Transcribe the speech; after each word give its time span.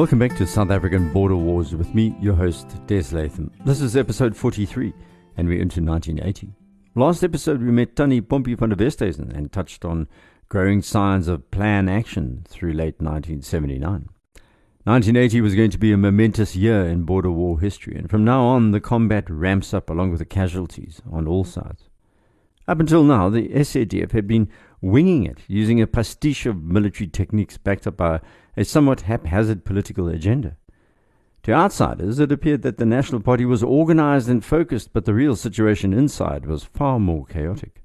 Welcome 0.00 0.18
back 0.18 0.34
to 0.38 0.46
South 0.46 0.70
African 0.70 1.12
Border 1.12 1.36
Wars 1.36 1.76
with 1.76 1.94
me, 1.94 2.16
your 2.22 2.32
host, 2.32 2.74
Des 2.86 3.14
Latham. 3.14 3.52
This 3.66 3.82
is 3.82 3.98
episode 3.98 4.34
43, 4.34 4.94
and 5.36 5.46
we're 5.46 5.60
into 5.60 5.82
1980. 5.82 6.54
Last 6.94 7.22
episode, 7.22 7.60
we 7.60 7.70
met 7.70 7.96
Tony 7.96 8.22
Pompey 8.22 8.54
van 8.54 8.70
der 8.70 8.76
Westhuizen 8.76 9.30
and 9.36 9.52
touched 9.52 9.84
on 9.84 10.08
growing 10.48 10.80
signs 10.80 11.28
of 11.28 11.50
PLAN 11.50 11.90
action 11.90 12.46
through 12.48 12.72
late 12.72 12.98
1979. 12.98 14.08
1980 14.84 15.40
was 15.42 15.54
going 15.54 15.70
to 15.70 15.76
be 15.76 15.92
a 15.92 15.98
momentous 15.98 16.56
year 16.56 16.86
in 16.86 17.02
border 17.02 17.30
war 17.30 17.60
history, 17.60 17.94
and 17.94 18.08
from 18.08 18.24
now 18.24 18.44
on, 18.44 18.70
the 18.70 18.80
combat 18.80 19.28
ramps 19.28 19.74
up 19.74 19.90
along 19.90 20.12
with 20.12 20.20
the 20.20 20.24
casualties 20.24 21.02
on 21.12 21.28
all 21.28 21.44
sides. 21.44 21.89
Up 22.70 22.78
until 22.78 23.02
now, 23.02 23.28
the 23.28 23.48
SADF 23.48 24.12
had 24.12 24.28
been 24.28 24.48
winging 24.80 25.26
it, 25.26 25.38
using 25.48 25.82
a 25.82 25.88
pastiche 25.88 26.46
of 26.46 26.62
military 26.62 27.08
techniques 27.08 27.58
backed 27.58 27.84
up 27.84 27.96
by 27.96 28.20
a 28.56 28.64
somewhat 28.64 29.00
haphazard 29.00 29.64
political 29.64 30.06
agenda. 30.06 30.56
To 31.42 31.52
outsiders, 31.52 32.20
it 32.20 32.30
appeared 32.30 32.62
that 32.62 32.76
the 32.76 32.86
National 32.86 33.20
Party 33.20 33.44
was 33.44 33.64
organized 33.64 34.28
and 34.28 34.44
focused, 34.44 34.92
but 34.92 35.04
the 35.04 35.14
real 35.14 35.34
situation 35.34 35.92
inside 35.92 36.46
was 36.46 36.62
far 36.62 37.00
more 37.00 37.26
chaotic. 37.26 37.82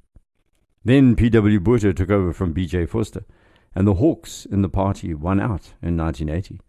Then 0.84 1.16
P.W. 1.16 1.60
Botha 1.62 1.92
took 1.92 2.12
over 2.12 2.32
from 2.32 2.54
B.J. 2.54 2.86
Vorster, 2.86 3.24
and 3.74 3.88
the 3.88 3.96
Hawks 3.96 4.46
in 4.46 4.62
the 4.62 4.70
party 4.70 5.16
won 5.16 5.40
out 5.40 5.74
in 5.82 5.98
1980. 5.98 6.62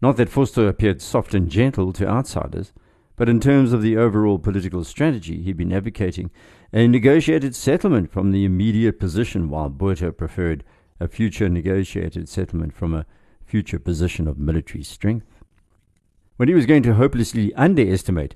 Not 0.00 0.16
that 0.16 0.30
Vorster 0.30 0.66
appeared 0.66 1.02
soft 1.02 1.34
and 1.34 1.50
gentle 1.50 1.92
to 1.92 2.08
outsiders, 2.08 2.72
but 3.16 3.28
in 3.28 3.38
terms 3.38 3.74
of 3.74 3.82
the 3.82 3.98
overall 3.98 4.38
political 4.38 4.82
strategy, 4.82 5.42
he'd 5.42 5.58
been 5.58 5.74
advocating 5.74 6.30
a 6.72 6.86
negotiated 6.86 7.54
settlement 7.54 8.10
from 8.10 8.30
the 8.30 8.44
immediate 8.44 9.00
position, 9.00 9.48
while 9.48 9.68
Botha 9.68 10.12
preferred 10.12 10.64
a 11.00 11.08
future 11.08 11.48
negotiated 11.48 12.28
settlement 12.28 12.74
from 12.74 12.94
a 12.94 13.06
future 13.44 13.78
position 13.78 14.28
of 14.28 14.38
military 14.38 14.84
strength. 14.84 15.26
What 16.36 16.48
he 16.48 16.54
was 16.54 16.66
going 16.66 16.82
to 16.84 16.94
hopelessly 16.94 17.52
underestimate 17.54 18.34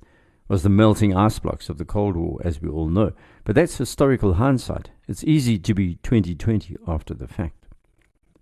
was 0.49 0.63
the 0.63 0.69
melting 0.69 1.17
ice 1.17 1.39
blocks 1.39 1.69
of 1.69 1.79
the 1.79 1.85
Cold 1.85 2.17
War, 2.17 2.39
as 2.45 2.61
we 2.61 2.69
all 2.69 2.89
know. 2.89 3.13
But 3.45 3.55
that's 3.55 3.79
historical 3.79 4.35
hindsight. 4.35 4.91
It's 5.09 5.25
easy 5.25 5.59
to 5.59 5.75
be 5.75 5.97
2020 6.03 6.77
after 6.87 7.15
the 7.15 7.29
fact. 7.29 7.65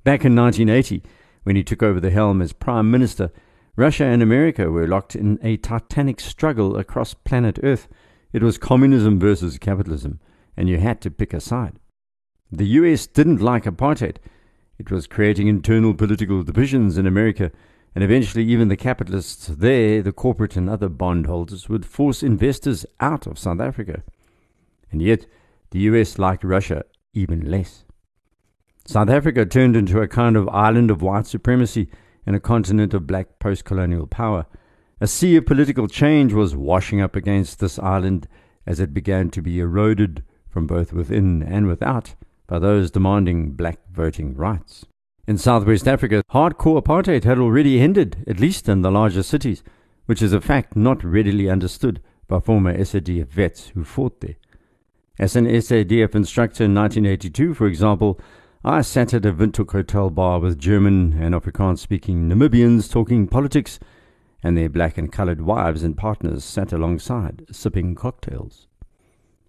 Back 0.03 0.25
in 0.25 0.35
1980, 0.35 1.03
when 1.45 1.55
he 1.55 1.63
took 1.63 1.83
over 1.83 2.01
the 2.01 2.11
helm 2.11 2.43
as 2.43 2.53
Prime 2.53 2.91
Minister, 2.91 3.31
Russia 3.77 4.05
and 4.05 4.23
America 4.23 4.71
were 4.71 4.89
locked 4.89 5.15
in 5.15 5.39
a 5.43 5.57
titanic 5.57 6.21
struggle 6.21 6.77
across 6.77 7.15
planet 7.15 7.59
Earth. 7.63 7.89
It 8.33 8.43
was 8.43 8.59
communism 8.59 9.19
versus 9.19 9.59
capitalism, 9.59 10.21
and 10.57 10.69
you 10.69 10.79
had 10.79 11.01
to 11.03 11.11
pick 11.11 11.35
a 11.35 11.41
side. 11.41 11.79
The 12.51 12.67
US 12.67 13.07
didn't 13.07 13.41
like 13.41 13.65
apartheid. 13.65 14.17
It 14.79 14.91
was 14.91 15.07
creating 15.07 15.49
internal 15.49 15.95
political 15.95 16.43
divisions 16.43 16.99
in 16.99 17.07
America, 17.07 17.51
and 17.95 18.03
eventually 18.03 18.45
even 18.45 18.69
the 18.69 18.77
capitalists 18.77 19.47
there, 19.47 20.03
the 20.03 20.13
corporate 20.13 20.57
and 20.57 20.69
other 20.69 20.89
bondholders, 20.89 21.69
would 21.69 21.85
force 21.85 22.23
investors 22.23 22.87
out 23.01 23.27
of 23.27 23.39
South 23.39 23.61
Africa. 23.61 24.03
And 24.91 25.03
yet, 25.03 25.27
the 25.71 25.81
US 25.81 26.19
liked 26.19 26.45
Russia 26.45 26.85
even 27.15 27.51
less. 27.51 27.85
South 28.87 29.11
Africa 29.11 29.47
turned 29.47 29.77
into 29.77 30.01
a 30.01 30.09
kind 30.09 30.37
of 30.37 30.49
island 30.49 30.91
of 30.91 31.03
white 31.03 31.27
supremacy 31.27 31.89
and 32.27 32.35
a 32.35 32.41
continent 32.41 32.95
of 32.95 33.07
black 33.07 33.39
post 33.39 33.65
colonial 33.65 34.07
power. 34.07 34.47
A 35.03 35.09
sea 35.09 35.35
of 35.35 35.47
political 35.47 35.89
change 35.89 36.33
was 36.33 36.55
washing 36.55 37.01
up 37.01 37.17
against 37.17 37.59
this 37.59 37.77
island 37.77 38.29
as 38.65 38.79
it 38.79 38.95
began 38.95 39.31
to 39.31 39.43
be 39.43 39.59
eroded 39.59 40.23
from 40.49 40.69
both 40.69 40.93
within 40.93 41.43
and 41.43 41.67
without 41.67 42.15
by 42.47 42.61
those 42.61 42.93
demanding 42.93 43.51
black 43.51 43.81
voting 43.93 44.37
rights. 44.37 44.87
In 45.27 45.39
southwest 45.39 45.89
Africa, 45.89 46.23
hardcore 46.31 46.81
apartheid 46.81 47.25
had 47.25 47.41
already 47.41 47.81
ended, 47.81 48.23
at 48.29 48.39
least 48.39 48.69
in 48.69 48.83
the 48.83 48.93
larger 48.93 49.25
cities, 49.25 49.65
which 50.07 50.23
is 50.23 50.33
a 50.33 50.41
fact 50.41 50.77
not 50.77 51.03
readily 51.03 51.51
understood 51.51 52.01
by 52.29 52.39
former 52.39 52.73
SADF 52.73 53.27
vets 53.27 53.71
who 53.71 53.83
fought 53.83 54.21
there. 54.21 54.37
As 55.19 55.35
an 55.35 55.47
SADF 55.47 56.15
instructor 56.15 56.63
in 56.63 56.77
1982, 56.77 57.55
for 57.55 57.67
example, 57.67 58.21
I 58.65 58.83
sat 58.83 59.13
at 59.15 59.27
a 59.27 59.33
Windhoek 59.33 59.73
hotel 59.73 60.11
bar 60.11 60.39
with 60.39 60.61
German 60.61 61.21
and 61.21 61.35
Afrikaans 61.35 61.81
speaking 61.81 62.29
Namibians 62.29 62.89
talking 62.89 63.27
politics, 63.27 63.81
and 64.43 64.57
their 64.57 64.69
black 64.69 64.99
and 64.99 65.13
coloured 65.13 65.41
wives 65.41 65.83
and 65.83 65.97
partners 65.97 66.45
sat 66.45 66.73
alongside, 66.73 67.47
sipping 67.51 67.95
cocktails. 67.95 68.67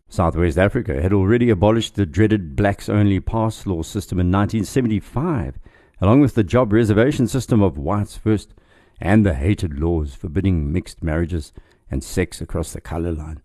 Southwest 0.08 0.58
Africa 0.58 1.02
had 1.02 1.12
already 1.12 1.50
abolished 1.50 1.96
the 1.96 2.06
dreaded 2.06 2.56
blacks 2.56 2.88
only 2.88 3.20
pass 3.20 3.66
law 3.66 3.81
system 3.81 4.20
in 4.20 4.31
1975, 4.31 5.58
along 6.00 6.22
with 6.22 6.36
the 6.36 6.44
job 6.44 6.72
reservation 6.72 7.28
system 7.28 7.64
of 7.64 7.78
whites 7.78 8.16
first, 8.18 8.54
and 9.02 9.26
the 9.26 9.34
hated 9.34 9.80
laws 9.80 10.14
forbidding 10.14 10.72
mixed 10.72 11.02
marriages 11.02 11.52
and 11.90 12.04
sex 12.04 12.42
across 12.42 12.74
the 12.74 12.81
colour 12.81 13.12
line. 13.12 13.42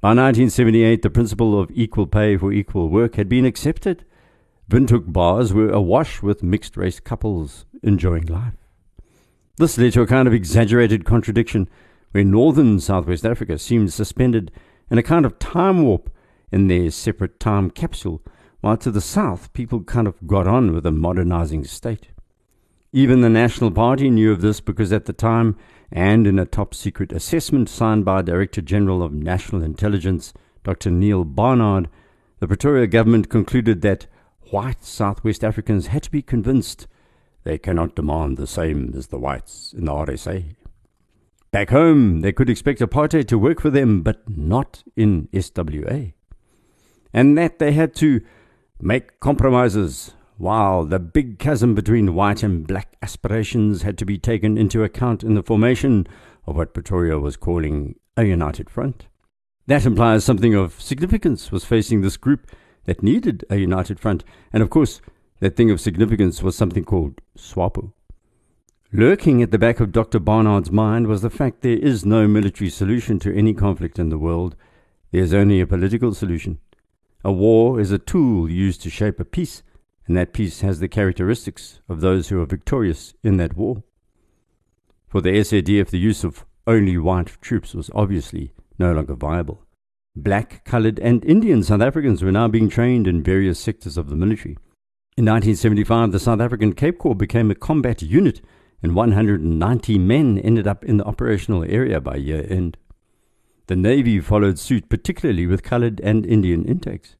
By 0.00 0.10
1978, 0.10 1.02
the 1.02 1.10
principle 1.10 1.60
of 1.60 1.72
equal 1.72 2.06
pay 2.06 2.36
for 2.36 2.52
equal 2.52 2.88
work 2.88 3.16
had 3.16 3.28
been 3.28 3.44
accepted, 3.44 4.04
Windhoek 4.70 5.10
bars 5.12 5.54
were 5.54 5.70
awash 5.70 6.22
with 6.22 6.42
mixed 6.42 6.76
race 6.76 7.00
couples 7.00 7.64
enjoying 7.82 8.26
life. 8.26 8.57
This 9.58 9.76
led 9.76 9.92
to 9.94 10.02
a 10.02 10.06
kind 10.06 10.28
of 10.28 10.34
exaggerated 10.34 11.04
contradiction 11.04 11.68
where 12.12 12.22
northern 12.22 12.78
Southwest 12.78 13.26
Africa 13.26 13.58
seemed 13.58 13.92
suspended 13.92 14.52
in 14.88 14.98
a 14.98 15.02
kind 15.02 15.26
of 15.26 15.40
time 15.40 15.82
warp 15.82 16.10
in 16.52 16.68
their 16.68 16.92
separate 16.92 17.40
time 17.40 17.70
capsule, 17.70 18.22
while 18.60 18.76
to 18.76 18.92
the 18.92 19.00
south 19.00 19.52
people 19.52 19.82
kind 19.82 20.06
of 20.06 20.14
got 20.28 20.46
on 20.46 20.72
with 20.72 20.86
a 20.86 20.92
modernizing 20.92 21.64
state. 21.64 22.10
Even 22.92 23.20
the 23.20 23.28
National 23.28 23.72
Party 23.72 24.10
knew 24.10 24.30
of 24.30 24.42
this 24.42 24.60
because 24.60 24.92
at 24.92 25.06
the 25.06 25.12
time, 25.12 25.56
and 25.90 26.28
in 26.28 26.38
a 26.38 26.46
top 26.46 26.72
secret 26.72 27.10
assessment 27.10 27.68
signed 27.68 28.04
by 28.04 28.22
Director 28.22 28.62
General 28.62 29.02
of 29.02 29.12
National 29.12 29.64
Intelligence, 29.64 30.32
Dr. 30.62 30.92
Niel 30.92 31.24
Barnard, 31.24 31.88
the 32.38 32.46
Pretoria 32.46 32.86
government 32.86 33.28
concluded 33.28 33.82
that 33.82 34.06
white 34.50 34.84
Southwest 34.84 35.42
Africans 35.42 35.88
had 35.88 36.04
to 36.04 36.10
be 36.12 36.22
convinced 36.22 36.86
they 37.48 37.56
cannot 37.56 37.94
demand 37.94 38.36
the 38.36 38.46
same 38.46 38.92
as 38.94 39.06
the 39.06 39.18
whites 39.18 39.72
in 39.74 39.86
the 39.86 39.92
RSA. 39.92 40.54
Back 41.50 41.70
home, 41.70 42.20
they 42.20 42.30
could 42.30 42.50
expect 42.50 42.80
apartheid 42.80 43.26
to 43.28 43.38
work 43.38 43.62
for 43.62 43.70
them, 43.70 44.02
but 44.02 44.28
not 44.28 44.84
in 44.96 45.28
SWA. 45.32 46.12
And 47.10 47.38
that 47.38 47.58
they 47.58 47.72
had 47.72 47.94
to 47.96 48.20
make 48.82 49.18
compromises, 49.20 50.12
while 50.36 50.84
the 50.84 50.98
big 50.98 51.38
chasm 51.38 51.74
between 51.74 52.14
white 52.14 52.42
and 52.42 52.66
black 52.66 52.94
aspirations 53.00 53.80
had 53.80 53.96
to 53.96 54.04
be 54.04 54.18
taken 54.18 54.58
into 54.58 54.84
account 54.84 55.24
in 55.24 55.32
the 55.32 55.42
formation 55.42 56.06
of 56.46 56.54
what 56.54 56.74
Pretoria 56.74 57.18
was 57.18 57.38
calling 57.38 57.98
a 58.14 58.24
united 58.24 58.68
front. 58.68 59.06
That 59.66 59.86
implies 59.86 60.22
something 60.22 60.54
of 60.54 60.82
significance 60.82 61.50
was 61.50 61.64
facing 61.64 62.02
this 62.02 62.18
group 62.18 62.50
that 62.84 63.02
needed 63.02 63.46
a 63.48 63.56
united 63.56 63.98
front. 63.98 64.22
And 64.52 64.62
of 64.62 64.68
course, 64.68 65.00
that 65.40 65.56
thing 65.56 65.70
of 65.70 65.80
significance 65.80 66.42
was 66.42 66.56
something 66.56 66.84
called 66.84 67.20
SWAPO. 67.36 67.92
Lurking 68.92 69.42
at 69.42 69.50
the 69.50 69.58
back 69.58 69.80
of 69.80 69.92
Dr. 69.92 70.18
Barnard's 70.18 70.70
mind 70.70 71.06
was 71.06 71.22
the 71.22 71.30
fact 71.30 71.60
there 71.60 71.76
is 71.76 72.06
no 72.06 72.26
military 72.26 72.70
solution 72.70 73.18
to 73.18 73.36
any 73.36 73.52
conflict 73.52 73.98
in 73.98 74.08
the 74.08 74.18
world. 74.18 74.56
There's 75.12 75.34
only 75.34 75.60
a 75.60 75.66
political 75.66 76.14
solution. 76.14 76.58
A 77.22 77.30
war 77.30 77.78
is 77.78 77.92
a 77.92 77.98
tool 77.98 78.50
used 78.50 78.80
to 78.82 78.90
shape 78.90 79.20
a 79.20 79.24
peace, 79.24 79.62
and 80.06 80.16
that 80.16 80.32
peace 80.32 80.62
has 80.62 80.80
the 80.80 80.88
characteristics 80.88 81.80
of 81.88 82.00
those 82.00 82.28
who 82.28 82.40
are 82.40 82.46
victorious 82.46 83.14
in 83.22 83.36
that 83.36 83.56
war. 83.56 83.82
For 85.06 85.20
the 85.20 85.30
SADF, 85.30 85.90
the 85.90 85.98
use 85.98 86.24
of 86.24 86.46
only 86.66 86.96
white 86.96 87.36
troops 87.40 87.74
was 87.74 87.90
obviously 87.94 88.52
no 88.78 88.92
longer 88.92 89.14
viable. 89.14 89.64
Black, 90.16 90.64
coloured, 90.64 90.98
and 90.98 91.24
Indian 91.24 91.62
South 91.62 91.80
Africans 91.80 92.22
were 92.22 92.32
now 92.32 92.48
being 92.48 92.68
trained 92.68 93.06
in 93.06 93.22
various 93.22 93.60
sectors 93.60 93.96
of 93.96 94.08
the 94.08 94.16
military. 94.16 94.56
In 95.18 95.24
1975, 95.24 96.12
the 96.12 96.20
South 96.20 96.40
African 96.40 96.74
Cape 96.74 97.00
Corps 97.00 97.16
became 97.16 97.50
a 97.50 97.56
combat 97.56 98.02
unit, 98.02 98.40
and 98.84 98.94
190 98.94 99.98
men 99.98 100.38
ended 100.38 100.68
up 100.68 100.84
in 100.84 100.98
the 100.98 101.04
operational 101.04 101.64
area 101.64 102.00
by 102.00 102.14
year 102.14 102.46
end. 102.48 102.76
The 103.66 103.74
Navy 103.74 104.20
followed 104.20 104.60
suit, 104.60 104.88
particularly 104.88 105.44
with 105.48 105.64
coloured 105.64 106.00
and 106.02 106.24
Indian 106.24 106.64
intakes. 106.64 107.16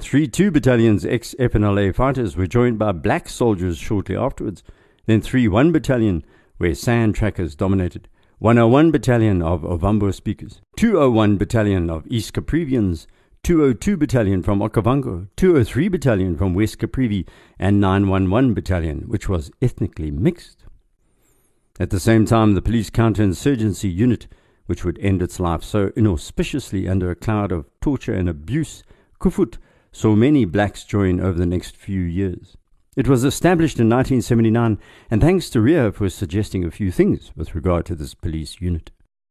Three 0.00 0.26
2 0.26 0.50
Battalion's 0.50 1.06
ex 1.06 1.36
FNLA 1.38 1.94
fighters 1.94 2.36
were 2.36 2.48
joined 2.48 2.76
by 2.76 2.90
black 2.90 3.28
soldiers 3.28 3.78
shortly 3.78 4.16
afterwards, 4.16 4.64
then 5.06 5.20
three 5.20 5.46
1 5.46 5.70
Battalion, 5.70 6.24
where 6.56 6.74
sand 6.74 7.14
trackers 7.14 7.54
dominated. 7.54 8.08
101 8.40 8.90
Battalion 8.90 9.42
of 9.42 9.60
Ovambo 9.62 10.12
speakers, 10.12 10.60
201 10.76 11.36
Battalion 11.36 11.88
of 11.88 12.04
East 12.08 12.32
Caprivians, 12.32 13.06
202 13.42 13.96
Battalion 13.96 14.42
from 14.42 14.60
Okavango, 14.60 15.28
203 15.36 15.88
Battalion 15.88 16.36
from 16.36 16.54
West 16.54 16.78
Caprivi, 16.78 17.26
and 17.58 17.80
911 17.80 18.54
Battalion, 18.54 19.04
which 19.06 19.28
was 19.28 19.50
ethnically 19.62 20.10
mixed. 20.10 20.64
At 21.80 21.90
the 21.90 22.00
same 22.00 22.26
time, 22.26 22.54
the 22.54 22.62
police 22.62 22.90
counterinsurgency 22.90 23.92
unit, 23.94 24.26
which 24.66 24.84
would 24.84 24.98
end 25.00 25.22
its 25.22 25.38
life 25.38 25.62
so 25.62 25.92
inauspiciously 25.96 26.88
under 26.88 27.10
a 27.10 27.14
cloud 27.14 27.52
of 27.52 27.66
torture 27.80 28.12
and 28.12 28.28
abuse, 28.28 28.82
Koevoet, 29.20 29.58
saw 29.92 30.14
many 30.14 30.44
blacks 30.44 30.84
join 30.84 31.20
over 31.20 31.38
the 31.38 31.46
next 31.46 31.76
few 31.76 32.00
years. 32.00 32.56
It 32.96 33.06
was 33.06 33.22
established 33.22 33.78
in 33.78 33.88
1979, 33.88 34.78
and 35.08 35.20
thanks 35.20 35.48
to 35.50 35.60
Ria 35.60 35.92
for 35.92 36.10
suggesting 36.10 36.64
a 36.64 36.70
few 36.70 36.90
things 36.90 37.30
with 37.36 37.54
regard 37.54 37.86
to 37.86 37.94
this 37.94 38.12
police 38.12 38.60
unit. 38.60 38.90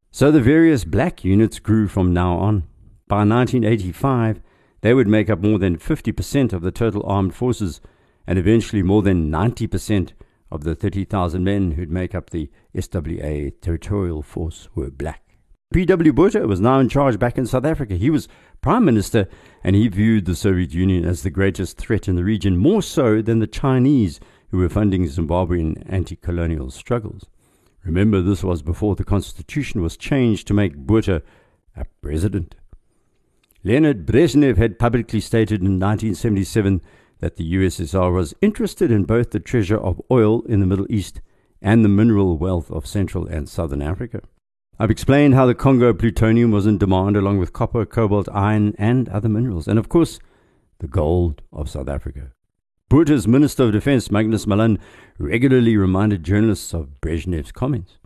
So 0.10 0.32
the 0.32 0.42
various 0.42 0.86
black 0.86 1.26
units 1.26 1.60
grew 1.60 1.90
from 1.90 2.14
now 2.14 2.38
on. 2.38 2.64
By 3.08 3.20
1985, 3.20 4.42
they 4.82 4.94
would 4.94 5.08
make 5.08 5.30
up 5.30 5.40
more 5.40 5.60
than 5.60 5.78
50% 5.78 6.54
of 6.54 6.62
the 6.62 6.72
total 6.72 7.04
armed 7.06 7.34
forces, 7.34 7.82
and 8.26 8.38
eventually 8.38 8.84
more 8.84 9.02
than 9.02 9.32
90% 9.32 10.12
of 10.52 10.64
the 10.64 10.76
30,000 10.76 11.44
men 11.44 11.72
who'd 11.72 11.92
make 11.92 12.14
up 12.14 12.30
the 12.30 12.50
SWA 12.76 13.54
territorial 13.62 14.22
force 14.22 14.68
were 14.76 14.92
black. 14.92 15.24
P.W. 15.74 16.14
Botha 16.14 16.48
was 16.48 16.62
now 16.62 16.80
in 16.80 16.88
charge 16.88 17.20
back 17.20 17.38
in 17.38 17.46
South 17.46 17.66
Africa. 17.66 17.96
He 17.96 18.10
was 18.10 18.30
prime 18.62 18.86
minister 18.86 19.28
and 19.64 19.76
he 19.76 19.90
viewed 19.90 20.26
the 20.26 20.36
Soviet 20.36 20.74
Union 20.74 21.04
as 21.04 21.24
the 21.24 21.30
greatest 21.30 21.78
threat 21.78 22.08
in 22.08 22.16
the 22.16 22.24
region, 22.24 22.56
more 22.56 22.82
so 22.82 23.22
than 23.22 23.40
the 23.40 23.48
Chinese 23.48 24.22
who 24.50 24.60
were 24.60 24.70
funding 24.70 25.04
Zimbabwean 25.06 25.84
anti 25.90 26.16
colonial 26.16 26.72
struggles. 26.72 27.26
Remember, 27.84 28.22
this 28.22 28.44
was 28.44 28.62
before 28.62 28.96
the 28.96 29.04
constitution 29.04 29.82
was 29.82 29.98
changed 29.98 30.48
to 30.48 30.54
make 30.54 30.78
Botha 30.78 31.22
a 31.76 31.86
president. 32.02 32.56
Leonid 33.64 34.06
Brezhnev 34.06 34.58
had 34.58 34.80
publicly 34.80 35.20
stated 35.20 35.62
in 35.62 35.80
1977 35.80 36.82
that 37.20 37.36
the 37.36 37.54
USSR 37.56 38.14
was 38.14 38.34
interested 38.42 38.92
in 38.92 39.04
both 39.04 39.32
the 39.32 39.40
treasure 39.40 39.78
of 39.78 40.02
oil 40.12 40.42
in 40.44 40.60
the 40.60 40.66
Middle 40.66 40.86
East 40.90 41.22
and 41.62 41.84
the 41.84 41.90
mineral 41.90 42.38
wealth 42.38 42.70
of 42.70 42.86
Central 42.86 43.26
and 43.26 43.50
Southern 43.50 43.82
Africa. 43.82 44.22
I've 44.80 44.92
explained 44.92 45.34
how 45.34 45.48
the 45.48 45.56
Congo 45.56 45.92
plutonium 45.94 46.52
was 46.52 46.68
in 46.68 46.78
demand 46.78 47.18
along 47.18 47.40
with 47.40 47.52
copper, 47.54 47.84
cobalt, 47.84 48.30
iron, 48.32 48.76
and 48.78 49.10
other 49.10 49.30
minerals, 49.30 49.68
and 49.68 49.80
of 49.80 49.90
course, 49.90 50.20
the 50.80 50.88
gold 50.88 51.42
of 51.52 51.70
South 51.70 51.90
Africa. 51.90 52.32
Botha's 52.90 53.28
Minister 53.28 53.64
of 53.64 53.72
Defense, 53.72 54.12
Magnus 54.12 54.46
Malan, 54.46 54.78
regularly 55.18 55.76
reminded 55.76 56.24
journalists 56.24 56.74
of 56.74 57.02
Brezhnev's 57.02 57.52
comments. 57.52 57.98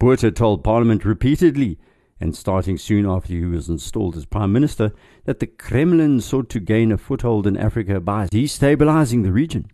Botha 0.00 0.32
told 0.32 0.64
Parliament 0.64 1.04
repeatedly, 1.04 1.78
and 2.22 2.36
starting 2.36 2.78
soon 2.78 3.04
after 3.04 3.32
he 3.32 3.44
was 3.44 3.68
installed 3.68 4.16
as 4.16 4.24
Prime 4.24 4.52
Minister, 4.52 4.92
that 5.24 5.40
the 5.40 5.46
Kremlin 5.46 6.20
sought 6.20 6.48
to 6.50 6.60
gain 6.60 6.92
a 6.92 6.96
foothold 6.98 7.46
in 7.46 7.56
Africa 7.56 8.00
by 8.00 8.28
destabilizing 8.28 9.22
the 9.22 9.32
region. 9.32 9.66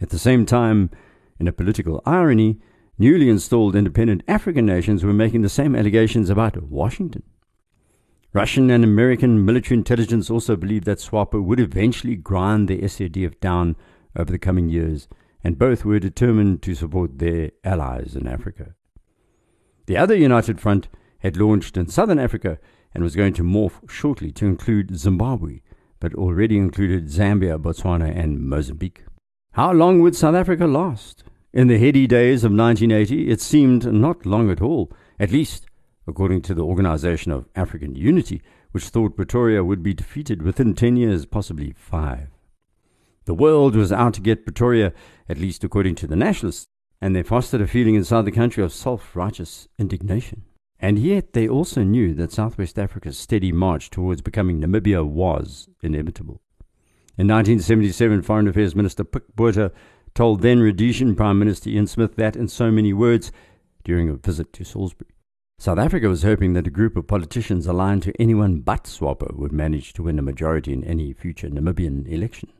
At 0.00 0.10
the 0.10 0.18
same 0.18 0.46
time, 0.46 0.90
in 1.38 1.46
a 1.46 1.52
political 1.52 2.02
irony, 2.04 2.58
Newly 2.98 3.28
installed 3.28 3.74
independent 3.74 4.22
African 4.28 4.66
nations 4.66 5.02
were 5.02 5.12
making 5.12 5.42
the 5.42 5.48
same 5.48 5.74
allegations 5.74 6.30
about 6.30 6.62
Washington. 6.62 7.22
Russian 8.32 8.70
and 8.70 8.84
American 8.84 9.44
military 9.44 9.78
intelligence 9.78 10.30
also 10.30 10.56
believed 10.56 10.84
that 10.84 11.00
SWAPO 11.00 11.42
would 11.42 11.58
eventually 11.58 12.16
grind 12.16 12.68
the 12.68 12.80
SADF 12.82 13.40
down 13.40 13.76
over 14.16 14.30
the 14.30 14.38
coming 14.38 14.68
years, 14.68 15.08
and 15.42 15.58
both 15.58 15.84
were 15.84 15.98
determined 15.98 16.62
to 16.62 16.74
support 16.74 17.18
their 17.18 17.50
allies 17.64 18.14
in 18.14 18.28
Africa. 18.28 18.74
The 19.86 19.96
other 19.96 20.14
United 20.14 20.60
Front 20.60 20.88
had 21.22 21.36
launched 21.36 21.76
in 21.76 21.86
southern 21.86 22.18
Africa 22.18 22.58
and 22.92 23.04
was 23.04 23.16
going 23.16 23.32
to 23.34 23.44
morph 23.44 23.88
shortly 23.88 24.32
to 24.32 24.46
include 24.46 24.98
Zimbabwe, 24.98 25.60
but 26.00 26.14
already 26.14 26.58
included 26.58 27.06
Zambia, 27.06 27.60
Botswana, 27.60 28.12
and 28.14 28.40
Mozambique. 28.40 29.04
How 29.52 29.72
long 29.72 30.00
would 30.00 30.16
South 30.16 30.34
Africa 30.34 30.66
last? 30.66 31.22
In 31.52 31.68
the 31.68 31.78
heady 31.78 32.06
days 32.06 32.42
of 32.42 32.50
1980, 32.50 33.30
it 33.30 33.40
seemed 33.40 33.92
not 33.92 34.26
long 34.26 34.50
at 34.50 34.60
all, 34.60 34.90
at 35.20 35.30
least 35.30 35.66
according 36.08 36.42
to 36.42 36.54
the 36.54 36.64
Organization 36.64 37.30
of 37.30 37.48
African 37.54 37.94
Unity, 37.94 38.42
which 38.72 38.88
thought 38.88 39.16
Pretoria 39.16 39.62
would 39.62 39.82
be 39.82 39.94
defeated 39.94 40.42
within 40.42 40.74
10 40.74 40.96
years, 40.96 41.24
possibly 41.24 41.72
five. 41.76 42.28
The 43.26 43.34
world 43.34 43.76
was 43.76 43.92
out 43.92 44.14
to 44.14 44.20
get 44.20 44.44
Pretoria, 44.44 44.92
at 45.28 45.38
least 45.38 45.62
according 45.62 45.94
to 45.96 46.08
the 46.08 46.16
nationalists, 46.16 46.66
and 47.00 47.14
they 47.14 47.22
fostered 47.22 47.60
a 47.60 47.68
feeling 47.68 47.94
inside 47.94 48.24
the 48.24 48.32
country 48.32 48.64
of 48.64 48.72
self 48.72 49.14
righteous 49.14 49.68
indignation. 49.78 50.42
And 50.82 50.98
yet 50.98 51.32
they 51.32 51.48
also 51.48 51.84
knew 51.84 52.12
that 52.14 52.32
Southwest 52.32 52.76
Africa's 52.76 53.16
steady 53.16 53.52
march 53.52 53.88
towards 53.88 54.20
becoming 54.20 54.60
Namibia 54.60 55.06
was 55.06 55.68
inevitable. 55.80 56.42
In 57.16 57.28
1977, 57.28 58.22
Foreign 58.22 58.48
Affairs 58.48 58.74
Minister 58.74 59.04
Pik 59.04 59.22
Botha 59.36 59.70
told 60.12 60.42
then 60.42 60.60
Rhodesian 60.60 61.14
Prime 61.14 61.38
Minister 61.38 61.70
Ian 61.70 61.86
Smith 61.86 62.16
that 62.16 62.34
in 62.34 62.48
so 62.48 62.72
many 62.72 62.92
words 62.92 63.30
during 63.84 64.08
a 64.08 64.14
visit 64.14 64.52
to 64.54 64.64
Salisbury. 64.64 65.10
South 65.56 65.78
Africa 65.78 66.08
was 66.08 66.24
hoping 66.24 66.54
that 66.54 66.66
a 66.66 66.70
group 66.70 66.96
of 66.96 67.06
politicians 67.06 67.68
aligned 67.68 68.02
to 68.02 68.20
anyone 68.20 68.58
but 68.58 68.84
SWAPO 68.84 69.36
would 69.36 69.52
manage 69.52 69.92
to 69.92 70.02
win 70.02 70.18
a 70.18 70.22
majority 70.22 70.72
in 70.72 70.82
any 70.82 71.12
future 71.12 71.48
Namibian 71.48 72.08
election. 72.08 72.50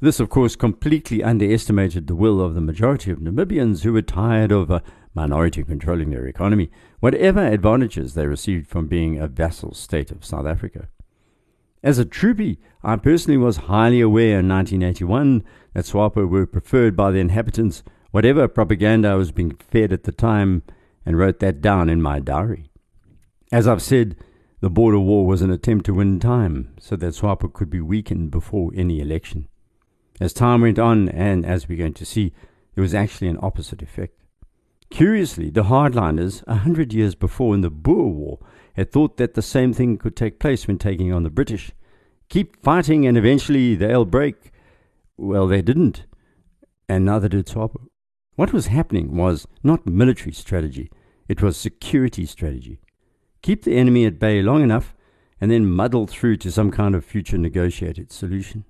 This, 0.00 0.18
of 0.18 0.28
course, 0.28 0.56
completely 0.56 1.22
underestimated 1.22 2.08
the 2.08 2.16
will 2.16 2.40
of 2.40 2.54
the 2.54 2.60
majority 2.60 3.12
of 3.12 3.18
Namibians 3.18 3.82
who 3.82 3.92
were 3.92 4.02
tired 4.02 4.50
of 4.50 4.70
a 4.70 4.82
minority 5.14 5.62
controlling 5.62 6.10
their 6.10 6.26
economy, 6.26 6.70
whatever 7.00 7.44
advantages 7.44 8.14
they 8.14 8.26
received 8.26 8.66
from 8.66 8.86
being 8.86 9.18
a 9.18 9.26
vassal 9.26 9.74
state 9.74 10.10
of 10.10 10.24
South 10.24 10.46
Africa. 10.46 10.88
As 11.82 11.98
a 11.98 12.04
troopie, 12.04 12.58
I 12.82 12.96
personally 12.96 13.38
was 13.38 13.56
highly 13.56 14.00
aware 14.00 14.38
in 14.38 14.48
1981 14.48 15.44
that 15.72 15.86
SWAPO 15.86 16.28
were 16.28 16.46
preferred 16.46 16.94
by 16.94 17.10
the 17.10 17.18
inhabitants, 17.20 17.82
whatever 18.10 18.48
propaganda 18.48 19.08
I 19.08 19.14
was 19.14 19.32
being 19.32 19.52
fed 19.52 19.92
at 19.92 20.04
the 20.04 20.12
time, 20.12 20.62
and 21.06 21.18
wrote 21.18 21.38
that 21.40 21.62
down 21.62 21.88
in 21.88 22.02
my 22.02 22.20
diary. 22.20 22.70
As 23.50 23.66
I've 23.66 23.82
said, 23.82 24.16
the 24.60 24.68
border 24.68 25.00
war 25.00 25.26
was 25.26 25.40
an 25.40 25.50
attempt 25.50 25.86
to 25.86 25.94
win 25.94 26.20
time 26.20 26.74
so 26.78 26.96
that 26.96 27.14
SWAPO 27.14 27.54
could 27.54 27.70
be 27.70 27.80
weakened 27.80 28.30
before 28.30 28.72
any 28.74 29.00
election. 29.00 29.48
As 30.20 30.34
time 30.34 30.60
went 30.60 30.78
on, 30.78 31.08
and 31.08 31.46
as 31.46 31.66
we're 31.66 31.78
going 31.78 31.94
to 31.94 32.04
see, 32.04 32.34
there 32.74 32.82
was 32.82 32.94
actually 32.94 33.28
an 33.28 33.38
opposite 33.40 33.80
effect. 33.80 34.19
Curiously, 34.90 35.50
the 35.50 35.64
hardliners, 35.64 36.42
a 36.46 36.56
hundred 36.56 36.92
years 36.92 37.14
before 37.14 37.54
in 37.54 37.60
the 37.60 37.70
Boer 37.70 38.08
War, 38.08 38.38
had 38.74 38.90
thought 38.90 39.16
that 39.16 39.34
the 39.34 39.42
same 39.42 39.72
thing 39.72 39.96
could 39.96 40.16
take 40.16 40.40
place 40.40 40.66
when 40.66 40.78
taking 40.78 41.12
on 41.12 41.22
the 41.22 41.30
British. 41.30 41.72
Keep 42.28 42.62
fighting 42.62 43.06
and 43.06 43.16
eventually 43.16 43.74
they'll 43.74 44.04
break. 44.04 44.52
Well, 45.16 45.46
they 45.46 45.62
didn't, 45.62 46.04
and 46.88 47.04
neither 47.04 47.28
did 47.28 47.46
SWAPO. 47.46 47.86
What 48.36 48.52
was 48.52 48.66
happening 48.66 49.16
was 49.16 49.46
not 49.62 49.86
military 49.86 50.32
strategy, 50.32 50.90
it 51.28 51.42
was 51.42 51.56
security 51.56 52.26
strategy. 52.26 52.80
Keep 53.42 53.64
the 53.64 53.76
enemy 53.76 54.04
at 54.06 54.18
bay 54.18 54.42
long 54.42 54.62
enough 54.62 54.94
and 55.40 55.50
then 55.50 55.70
muddle 55.70 56.06
through 56.06 56.36
to 56.36 56.52
some 56.52 56.70
kind 56.70 56.94
of 56.94 57.04
future 57.04 57.38
negotiated 57.38 58.12
solution. 58.12 58.64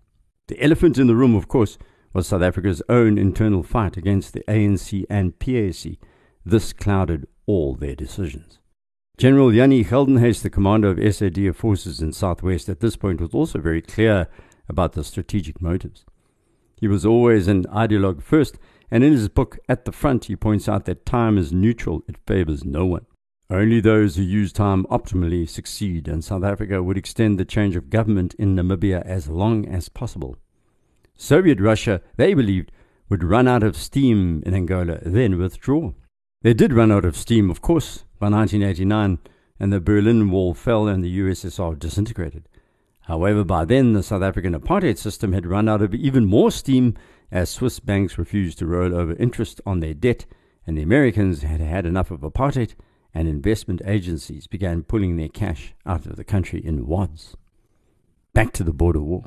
The 0.46 0.62
elephant 0.62 0.98
in 0.98 1.06
the 1.06 1.16
room, 1.16 1.34
of 1.34 1.48
course, 1.48 1.78
was 2.12 2.26
South 2.26 2.42
Africa's 2.42 2.82
own 2.88 3.18
internal 3.18 3.62
fight 3.62 3.96
against 3.96 4.32
the 4.32 4.44
ANC 4.48 5.04
and 5.08 5.38
PAC. 5.38 5.98
This 6.44 6.72
clouded 6.72 7.26
all 7.46 7.74
their 7.74 7.94
decisions. 7.94 8.58
General 9.18 9.52
Jannie 9.52 9.84
Geldenhuys, 9.84 10.42
the 10.42 10.48
commander 10.48 10.88
of 10.88 10.96
SADF 10.96 11.54
forces 11.54 12.00
in 12.00 12.12
Southwest, 12.12 12.68
at 12.68 12.80
this 12.80 12.96
point 12.96 13.20
was 13.20 13.34
also 13.34 13.58
very 13.60 13.82
clear 13.82 14.28
about 14.68 14.92
the 14.92 15.04
strategic 15.04 15.60
motives. 15.60 16.06
He 16.76 16.88
was 16.88 17.04
always 17.04 17.46
an 17.46 17.64
ideologue 17.64 18.22
first, 18.22 18.58
and 18.90 19.04
in 19.04 19.12
his 19.12 19.28
book 19.28 19.58
At 19.68 19.84
the 19.84 19.92
Front, 19.92 20.24
he 20.24 20.36
points 20.36 20.68
out 20.68 20.86
that 20.86 21.04
time 21.04 21.36
is 21.36 21.52
neutral, 21.52 22.02
it 22.08 22.16
favors 22.26 22.64
no 22.64 22.86
one. 22.86 23.04
Only 23.50 23.80
those 23.80 24.16
who 24.16 24.22
use 24.22 24.52
time 24.52 24.84
optimally 24.84 25.46
succeed, 25.46 26.08
and 26.08 26.24
South 26.24 26.44
Africa 26.44 26.82
would 26.82 26.96
extend 26.96 27.38
the 27.38 27.44
change 27.44 27.76
of 27.76 27.90
government 27.90 28.32
in 28.34 28.56
Namibia 28.56 29.02
as 29.04 29.28
long 29.28 29.68
as 29.68 29.90
possible. 29.90 30.38
Soviet 31.20 31.60
Russia, 31.60 32.00
they 32.16 32.32
believed, 32.32 32.72
would 33.10 33.22
run 33.22 33.46
out 33.46 33.62
of 33.62 33.76
steam 33.76 34.42
in 34.46 34.54
Angola, 34.54 35.00
then 35.02 35.36
withdraw. 35.36 35.92
They 36.40 36.54
did 36.54 36.72
run 36.72 36.90
out 36.90 37.04
of 37.04 37.14
steam, 37.14 37.50
of 37.50 37.60
course, 37.60 38.04
by 38.18 38.30
1989, 38.30 39.18
and 39.60 39.70
the 39.70 39.80
Berlin 39.80 40.30
Wall 40.30 40.54
fell 40.54 40.88
and 40.88 41.04
the 41.04 41.18
USSR 41.20 41.78
disintegrated. 41.78 42.48
However, 43.02 43.44
by 43.44 43.66
then 43.66 43.92
the 43.92 44.02
South 44.02 44.22
African 44.22 44.58
apartheid 44.58 44.96
system 44.96 45.34
had 45.34 45.44
run 45.44 45.68
out 45.68 45.82
of 45.82 45.94
even 45.94 46.24
more 46.24 46.50
steam 46.50 46.94
as 47.30 47.50
Swiss 47.50 47.80
banks 47.80 48.16
refused 48.16 48.58
to 48.60 48.66
roll 48.66 48.94
over 48.94 49.12
interest 49.16 49.60
on 49.66 49.80
their 49.80 49.92
debt, 49.92 50.24
and 50.66 50.78
the 50.78 50.82
Americans 50.82 51.42
had 51.42 51.60
had 51.60 51.84
enough 51.84 52.10
of 52.10 52.20
apartheid, 52.20 52.74
and 53.12 53.28
investment 53.28 53.82
agencies 53.84 54.46
began 54.46 54.84
pulling 54.84 55.16
their 55.16 55.28
cash 55.28 55.74
out 55.84 56.06
of 56.06 56.16
the 56.16 56.24
country 56.24 56.64
in 56.64 56.86
wads. 56.86 57.36
Back 58.32 58.54
to 58.54 58.64
the 58.64 58.72
border 58.72 59.00
war. 59.00 59.26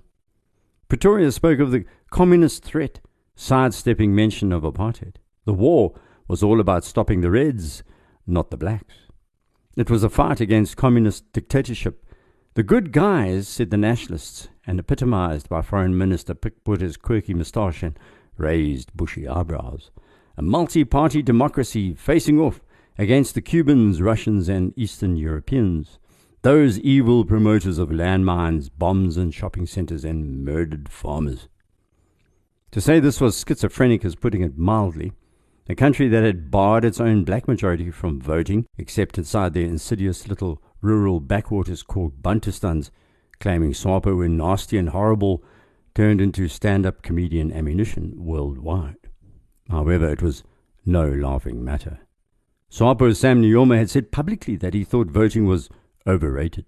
Pretoria 0.93 1.31
spoke 1.31 1.57
of 1.57 1.71
the 1.71 1.85
communist 2.11 2.63
threat, 2.63 2.99
sidestepping 3.35 4.13
mention 4.13 4.51
of 4.51 4.61
apartheid. 4.61 5.15
The 5.43 5.51
war 5.51 5.99
was 6.27 6.43
all 6.43 6.59
about 6.59 6.83
stopping 6.83 7.21
the 7.21 7.31
Reds 7.31 7.81
not 8.27 8.51
the 8.51 8.57
blacks. 8.57 8.93
It 9.75 9.89
was 9.89 10.03
a 10.03 10.09
fight 10.11 10.39
against 10.39 10.77
communist 10.77 11.33
dictatorship. 11.33 12.05
The 12.53 12.61
good 12.61 12.91
guys, 12.91 13.47
said 13.47 13.71
the 13.71 13.77
nationalists, 13.77 14.49
and 14.67 14.79
epitomized 14.79 15.49
by 15.49 15.63
Foreign 15.63 15.97
Minister 15.97 16.35
Pik 16.35 16.63
Botha's 16.63 16.95
quirky 16.95 17.33
moustache 17.33 17.81
and 17.81 17.97
raised 18.37 18.95
bushy 18.95 19.27
eyebrows. 19.27 19.89
A 20.37 20.43
multi 20.43 20.83
party 20.83 21.23
democracy 21.23 21.95
facing 21.95 22.39
off 22.39 22.61
against 22.99 23.33
the 23.33 23.41
Cubans, 23.41 23.99
Russians, 23.99 24.47
and 24.47 24.77
Eastern 24.77 25.17
Europeans. 25.17 25.97
Those 26.43 26.77
evil 26.79 27.23
promoters 27.23 27.77
of 27.77 27.87
landmines, 27.87 28.69
bombs, 28.77 29.15
and 29.15 29.33
shopping 29.33 29.65
centers, 29.65 30.03
and 30.03 30.43
murdered 30.43 30.89
farmers. 30.89 31.47
To 32.71 32.81
say 32.81 32.99
this 32.99 33.21
was 33.21 33.41
schizophrenic 33.47 34.03
is 34.03 34.15
putting 34.15 34.41
it 34.41 34.57
mildly. 34.57 35.13
A 35.69 35.75
country 35.75 36.09
that 36.09 36.25
had 36.25 36.51
barred 36.51 36.83
its 36.83 36.99
own 36.99 37.23
black 37.23 37.47
majority 37.47 37.91
from 37.91 38.19
voting, 38.19 38.65
except 38.77 39.17
inside 39.17 39.53
their 39.53 39.63
insidious 39.63 40.27
little 40.27 40.61
rural 40.81 41.21
backwaters 41.21 41.81
called 41.81 42.21
Bantustans, 42.21 42.91
claiming 43.39 43.71
SWAPO 43.73 44.13
were 44.13 44.27
nasty 44.27 44.77
and 44.77 44.89
horrible, 44.89 45.41
turned 45.95 46.19
into 46.19 46.49
stand 46.49 46.85
up 46.85 47.03
comedian 47.03 47.53
ammunition 47.53 48.15
worldwide. 48.17 48.97
However, 49.69 50.09
it 50.09 50.21
was 50.21 50.43
no 50.85 51.09
laughing 51.09 51.63
matter. 51.63 51.99
SWAPO's 52.69 53.17
Sam 53.17 53.41
Nujoma 53.41 53.77
had 53.77 53.89
said 53.89 54.11
publicly 54.11 54.57
that 54.57 54.73
he 54.73 54.83
thought 54.83 55.07
voting 55.07 55.45
was 55.45 55.69
overrated 56.07 56.65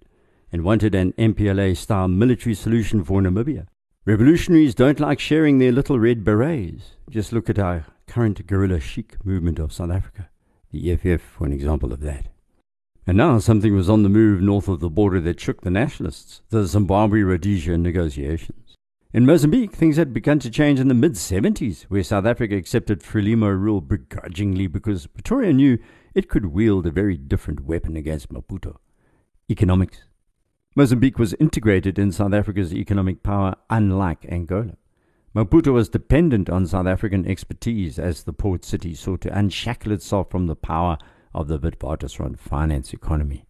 and 0.52 0.64
wanted 0.64 0.94
an 0.94 1.12
MPLA 1.14 1.76
style 1.76 2.08
military 2.08 2.54
solution 2.54 3.04
for 3.04 3.20
Namibia. 3.20 3.66
Revolutionaries 4.04 4.74
don't 4.74 5.00
like 5.00 5.18
sharing 5.18 5.58
their 5.58 5.72
little 5.72 5.98
red 5.98 6.24
berets. 6.24 6.92
Just 7.10 7.32
look 7.32 7.50
at 7.50 7.58
our 7.58 7.86
current 8.06 8.46
guerrilla 8.46 8.80
chic 8.80 9.24
movement 9.24 9.58
of 9.58 9.72
South 9.72 9.90
Africa, 9.90 10.28
the 10.70 10.92
EFF 10.92 11.20
for 11.20 11.44
an 11.44 11.52
example 11.52 11.92
of 11.92 12.00
that. 12.00 12.28
And 13.06 13.16
now 13.16 13.38
something 13.38 13.74
was 13.74 13.90
on 13.90 14.02
the 14.02 14.08
move 14.08 14.40
north 14.40 14.68
of 14.68 14.80
the 14.80 14.90
border 14.90 15.20
that 15.20 15.40
shook 15.40 15.60
the 15.60 15.70
nationalists, 15.70 16.42
the 16.50 16.66
Zimbabwe 16.66 17.20
Rhodesia 17.20 17.76
negotiations. 17.76 18.74
In 19.12 19.26
Mozambique, 19.26 19.72
things 19.72 19.96
had 19.96 20.12
begun 20.12 20.38
to 20.40 20.50
change 20.50 20.80
in 20.80 20.88
the 20.88 20.94
mid 20.94 21.12
70s, 21.12 21.82
where 21.84 22.02
South 22.02 22.26
Africa 22.26 22.56
accepted 22.56 23.02
Frelimo 23.02 23.48
rule 23.48 23.80
begrudgingly 23.80 24.66
because 24.66 25.06
Pretoria 25.06 25.52
knew 25.52 25.78
it 26.14 26.28
could 26.28 26.46
wield 26.46 26.86
a 26.86 26.90
very 26.90 27.16
different 27.16 27.60
weapon 27.64 27.96
against 27.96 28.32
Maputo 28.32 28.76
economics. 29.50 30.04
Mozambique 30.74 31.18
was 31.18 31.34
integrated 31.34 31.98
in 31.98 32.12
South 32.12 32.34
Africa's 32.34 32.74
economic 32.74 33.22
power, 33.22 33.54
unlike 33.70 34.26
Angola. 34.28 34.76
Maputo 35.34 35.72
was 35.72 35.88
dependent 35.88 36.50
on 36.50 36.66
South 36.66 36.86
African 36.86 37.26
expertise 37.26 37.98
as 37.98 38.24
the 38.24 38.32
port 38.32 38.64
city 38.64 38.94
sought 38.94 39.20
to 39.20 39.38
unshackle 39.38 39.92
itself 39.92 40.30
from 40.30 40.46
the 40.46 40.56
power 40.56 40.98
of 41.34 41.48
the 41.48 41.58
Witwatersrand 41.58 42.38
finance 42.38 42.92
economy. 42.92 43.44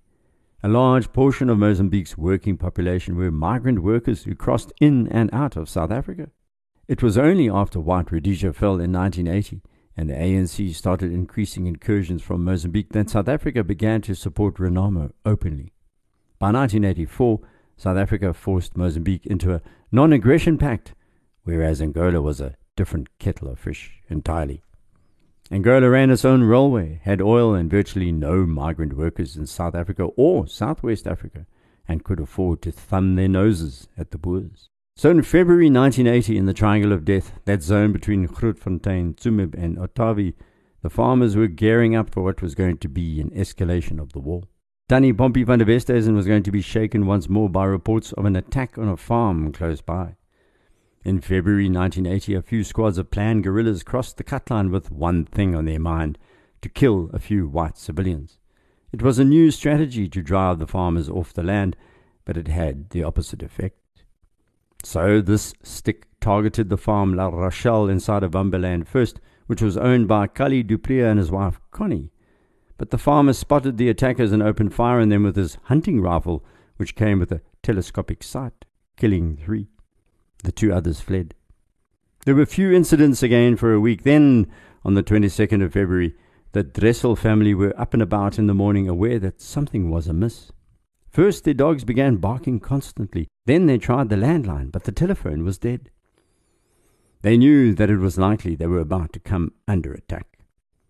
A 0.62 0.69
large 0.69 1.12
portion 1.12 1.49
of 1.49 1.59
Mozambique's 1.59 2.19
working 2.19 2.57
population 2.57 3.17
were 3.17 3.31
migrant 3.31 3.81
workers 3.83 4.25
who 4.25 4.35
crossed 4.35 4.73
in 4.81 5.07
and 5.09 5.31
out 5.33 5.57
of 5.57 5.69
South 5.69 5.91
Africa. 5.91 6.29
It 6.88 7.03
was 7.03 7.17
only 7.17 7.49
after 7.49 7.81
White 7.81 8.11
Rhodesia 8.11 8.53
fell 8.53 8.81
in 8.81 8.93
1980 8.93 9.62
and 9.97 10.11
the 10.11 10.15
ANC 10.15 10.75
started 10.75 11.12
increasing 11.12 11.67
incursions 11.67 12.23
from 12.23 12.45
Mozambique 12.45 12.93
that 12.93 13.11
South 13.11 13.29
Africa 13.29 13.65
began 13.65 14.03
to 14.03 14.15
support 14.15 14.57
Renamo 14.57 15.12
openly. 15.25 15.73
By 16.38 16.52
1984, 16.52 17.40
South 17.76 17.97
Africa 17.97 18.33
forced 18.35 18.76
Mozambique 18.76 19.26
into 19.26 19.55
a 19.55 19.62
non 19.90 20.12
aggression 20.12 20.59
pact 20.59 20.95
whereas 21.47 21.81
Angola 21.81 22.21
was 22.21 22.40
a 22.40 22.57
different 22.75 23.09
kettle 23.21 23.49
of 23.49 23.59
fish 23.59 24.02
entirely. 24.11 24.62
Angola 25.50 25.88
ran 25.88 26.11
its 26.11 26.25
own 26.25 26.43
railway, 26.43 27.00
had 27.05 27.23
oil 27.23 27.55
and 27.55 27.71
virtually 27.71 28.11
no 28.11 28.45
migrant 28.45 28.95
workers 28.95 29.37
in 29.37 29.47
South 29.47 29.76
Africa 29.76 30.09
or 30.16 30.49
Southwest 30.49 31.07
Africa, 31.07 31.47
and 31.87 32.02
could 32.02 32.19
afford 32.19 32.61
to 32.62 32.73
thumb 32.73 33.14
their 33.14 33.28
noses 33.28 33.88
at 33.97 34.11
the 34.11 34.19
Boers. 34.19 34.69
So 34.97 35.11
in 35.11 35.23
February 35.23 35.71
1980, 35.71 36.37
in 36.37 36.47
the 36.47 36.52
Triangle 36.52 36.93
of 36.93 37.05
Death, 37.05 37.38
that 37.45 37.62
zone 37.62 37.93
between 37.93 38.26
Grootfontein, 38.26 39.14
Tsumeb, 39.14 39.55
and 39.55 39.76
Otavi, 39.76 40.35
the 40.83 40.90
farmers 40.90 41.37
were 41.37 41.47
gearing 41.47 41.95
up 41.95 42.11
for 42.11 42.25
what 42.25 42.43
was 42.43 42.57
going 42.57 42.78
to 42.78 42.88
be 42.88 43.21
an 43.21 43.31
escalation 43.31 44.00
of 44.00 44.14
the 44.14 44.19
war. 44.19 44.43
Danny 44.88 45.12
Pompey 45.12 45.43
van 45.43 45.59
der 45.59 45.64
Westhuizen 45.64 46.14
was 46.14 46.28
going 46.28 46.45
to 46.45 46.52
be 46.52 46.61
shaken 46.61 47.07
once 47.07 47.28
more 47.28 47.49
by 47.49 47.64
reports 47.64 48.12
of 48.12 48.25
an 48.25 48.37
attack 48.37 48.78
on 48.78 48.87
a 48.87 48.97
farm 48.97 49.50
close 49.50 49.81
by. 49.81 50.14
In 51.05 51.21
February 51.21 51.69
1980, 51.69 52.35
a 52.35 52.43
few 52.43 52.62
squads 52.62 52.97
of 52.97 53.11
planned 53.11 53.43
guerrillas 53.43 53.83
crossed 53.83 54.16
the 54.16 54.23
cut 54.23 54.49
line 54.49 54.71
with 54.71 54.93
one 54.93 55.25
thing 55.25 55.57
on 55.57 55.64
their 55.64 55.81
mind 55.81 56.19
to 56.62 56.69
kill 56.69 57.11
a 57.12 57.19
few 57.19 57.49
white 57.49 57.76
civilians. 57.76 58.38
It 58.93 59.02
was 59.02 59.19
a 59.19 59.25
new 59.25 59.50
strategy 59.50 60.09
to 60.09 60.23
drive 60.23 60.61
the 60.61 60.69
farmers 60.69 61.11
off 61.11 61.35
the 61.35 61.43
land, 61.43 61.76
but 62.25 62.37
it 62.37 62.47
had 62.47 62.90
the 62.90 63.02
opposite 63.02 63.43
effect. 63.43 64.05
So 64.85 65.21
this 65.21 65.52
stick 65.64 66.07
targeted 66.21 66.69
the 66.69 66.78
farm 66.78 67.12
La 67.12 67.26
Rochelle 67.26 67.88
inside 67.88 68.23
of 68.23 68.31
Bambaland 68.31 68.87
first, 68.87 69.19
which 69.49 69.62
was 69.62 69.76
owned 69.76 70.07
by 70.07 70.28
Kali 70.28 70.62
Duprier 70.62 71.11
and 71.11 71.19
his 71.19 71.33
wife 71.33 71.59
Connie. 71.73 72.12
But 72.78 72.90
the 72.90 72.99
farmer 72.99 73.33
spotted 73.33 73.78
the 73.78 73.88
attackers 73.88 74.33
and 74.33 74.42
opened 74.42 74.75
fire 74.75 75.00
on 75.00 75.09
them 75.09 75.23
with 75.23 75.37
his 75.37 75.59
hunting 75.64 76.00
rifle, 76.00 76.45
which 76.76 76.95
came 76.95 77.18
with 77.18 77.33
a 77.33 77.40
telescopic 77.62 78.23
sight, 78.23 78.64
killing 78.97 79.37
three. 79.37 79.68
The 80.45 80.52
two 80.52 80.73
others 80.73 81.00
fled. 81.00 81.35
There 82.26 82.35
were 82.35 82.47
few 82.47 82.73
incidents 82.73 83.23
again 83.23 83.56
for 83.56 83.73
a 83.73 83.80
week. 83.80 84.02
Then, 84.02 84.47
on 84.85 84.95
the 84.95 85.02
22nd 85.02 85.64
of 85.64 85.73
February, 85.73 86.14
the 86.52 86.62
Dressel 86.62 87.16
family 87.16 87.54
were 87.54 87.78
up 87.80 87.95
and 87.95 88.02
about 88.02 88.38
in 88.38 88.47
the 88.47 88.54
morning, 88.54 88.88
aware 88.88 89.18
that 89.21 89.40
something 89.40 89.90
was 89.90 90.06
amiss. 90.06 90.50
First, 91.09 91.45
their 91.45 91.54
dogs 91.54 91.85
began 91.85 92.16
barking 92.16 92.61
constantly. 92.61 93.28
Then 93.47 93.66
they 93.66 93.78
tried 93.78 94.09
the 94.09 94.16
landline, 94.16 94.71
but 94.71 94.85
the 94.85 94.92
telephone 94.92 95.45
was 95.45 95.59
dead. 95.59 95.90
They 97.23 97.37
knew 97.38 97.75
that 97.75 97.90
it 97.90 97.99
was 97.99 98.18
likely 98.18 98.54
they 98.54 98.66
were 98.66 98.80
about 98.80 99.12
to 99.14 99.21
come 99.21 99.52
under 99.66 99.92
attack. 99.92 100.38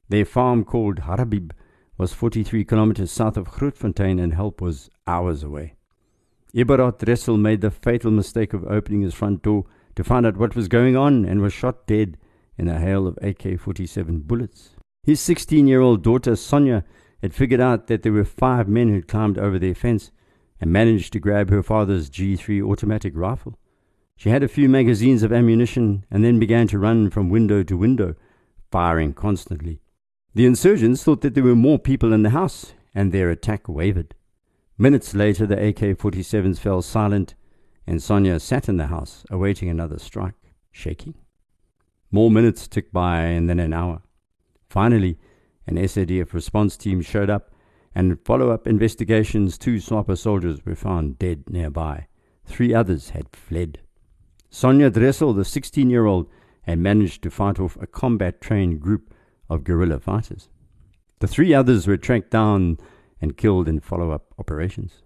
Their 0.08 0.24
farm, 0.24 0.64
called 0.64 1.00
Harabib, 1.00 1.52
was 1.98 2.12
43 2.12 2.64
kilometers 2.64 3.10
south 3.10 3.36
of 3.36 3.48
Grootfontein, 3.48 4.20
and 4.22 4.34
help 4.34 4.60
was 4.60 4.90
hours 5.06 5.42
away. 5.42 5.74
Eberhard 6.54 6.98
Dressel 6.98 7.36
made 7.36 7.60
the 7.60 7.70
fatal 7.70 8.10
mistake 8.10 8.52
of 8.52 8.64
opening 8.64 9.02
his 9.02 9.14
front 9.14 9.42
door 9.42 9.64
to 9.94 10.04
find 10.04 10.26
out 10.26 10.36
what 10.36 10.54
was 10.54 10.68
going 10.68 10.96
on 10.96 11.24
and 11.24 11.40
was 11.40 11.52
shot 11.52 11.86
dead 11.86 12.16
in 12.58 12.68
a 12.68 12.78
hail 12.78 13.06
of 13.06 13.18
AK 13.22 13.58
47 13.58 14.20
bullets. 14.20 14.70
His 15.02 15.20
16 15.20 15.66
year 15.66 15.80
old 15.80 16.02
daughter, 16.02 16.36
Sonia, 16.36 16.84
had 17.22 17.34
figured 17.34 17.60
out 17.60 17.86
that 17.86 18.02
there 18.02 18.12
were 18.12 18.24
five 18.24 18.68
men 18.68 18.88
who 18.88 18.94
had 18.94 19.08
climbed 19.08 19.38
over 19.38 19.58
their 19.58 19.74
fence 19.74 20.10
and 20.60 20.72
managed 20.72 21.12
to 21.12 21.20
grab 21.20 21.50
her 21.50 21.62
father's 21.62 22.10
G3 22.10 22.62
automatic 22.62 23.12
rifle. 23.14 23.58
She 24.16 24.30
had 24.30 24.42
a 24.42 24.48
few 24.48 24.68
magazines 24.68 25.22
of 25.22 25.32
ammunition 25.32 26.04
and 26.10 26.24
then 26.24 26.38
began 26.38 26.66
to 26.68 26.78
run 26.78 27.10
from 27.10 27.28
window 27.28 27.62
to 27.62 27.76
window, 27.76 28.14
firing 28.70 29.12
constantly. 29.12 29.80
The 30.36 30.44
insurgents 30.44 31.02
thought 31.02 31.22
that 31.22 31.34
there 31.34 31.42
were 31.42 31.56
more 31.56 31.78
people 31.78 32.12
in 32.12 32.22
the 32.22 32.28
house, 32.28 32.74
and 32.94 33.10
their 33.10 33.30
attack 33.30 33.70
wavered. 33.70 34.14
Minutes 34.76 35.14
later, 35.14 35.46
the 35.46 35.68
AK 35.68 35.96
47s 35.96 36.58
fell 36.58 36.82
silent, 36.82 37.34
and 37.86 38.02
Sonia 38.02 38.38
sat 38.38 38.68
in 38.68 38.76
the 38.76 38.88
house, 38.88 39.24
awaiting 39.30 39.70
another 39.70 39.98
strike, 39.98 40.52
shaking. 40.70 41.14
More 42.10 42.30
minutes 42.30 42.68
ticked 42.68 42.92
by, 42.92 43.22
and 43.22 43.48
then 43.48 43.58
an 43.58 43.72
hour. 43.72 44.02
Finally, 44.68 45.16
an 45.66 45.76
SADF 45.76 46.34
response 46.34 46.76
team 46.76 47.00
showed 47.00 47.30
up, 47.30 47.50
and 47.94 48.22
follow 48.22 48.50
up 48.50 48.66
investigations, 48.66 49.56
two 49.56 49.76
SWAPO 49.76 50.18
soldiers 50.18 50.66
were 50.66 50.74
found 50.74 51.18
dead 51.18 51.48
nearby. 51.48 52.08
Three 52.44 52.74
others 52.74 53.08
had 53.08 53.34
fled. 53.34 53.78
Sonia 54.50 54.90
Dressel, 54.90 55.32
the 55.32 55.46
16 55.46 55.88
year 55.88 56.04
old, 56.04 56.28
had 56.60 56.78
managed 56.78 57.22
to 57.22 57.30
fight 57.30 57.58
off 57.58 57.78
a 57.80 57.86
combat 57.86 58.42
trained 58.42 58.82
group 58.82 59.14
of 59.48 59.64
guerrilla 59.64 60.00
fighters. 60.00 60.48
The 61.20 61.26
three 61.26 61.54
others 61.54 61.86
were 61.86 61.96
tracked 61.96 62.30
down 62.30 62.78
and 63.20 63.36
killed 63.36 63.68
in 63.68 63.80
follow 63.80 64.10
up 64.10 64.34
operations. 64.38 65.02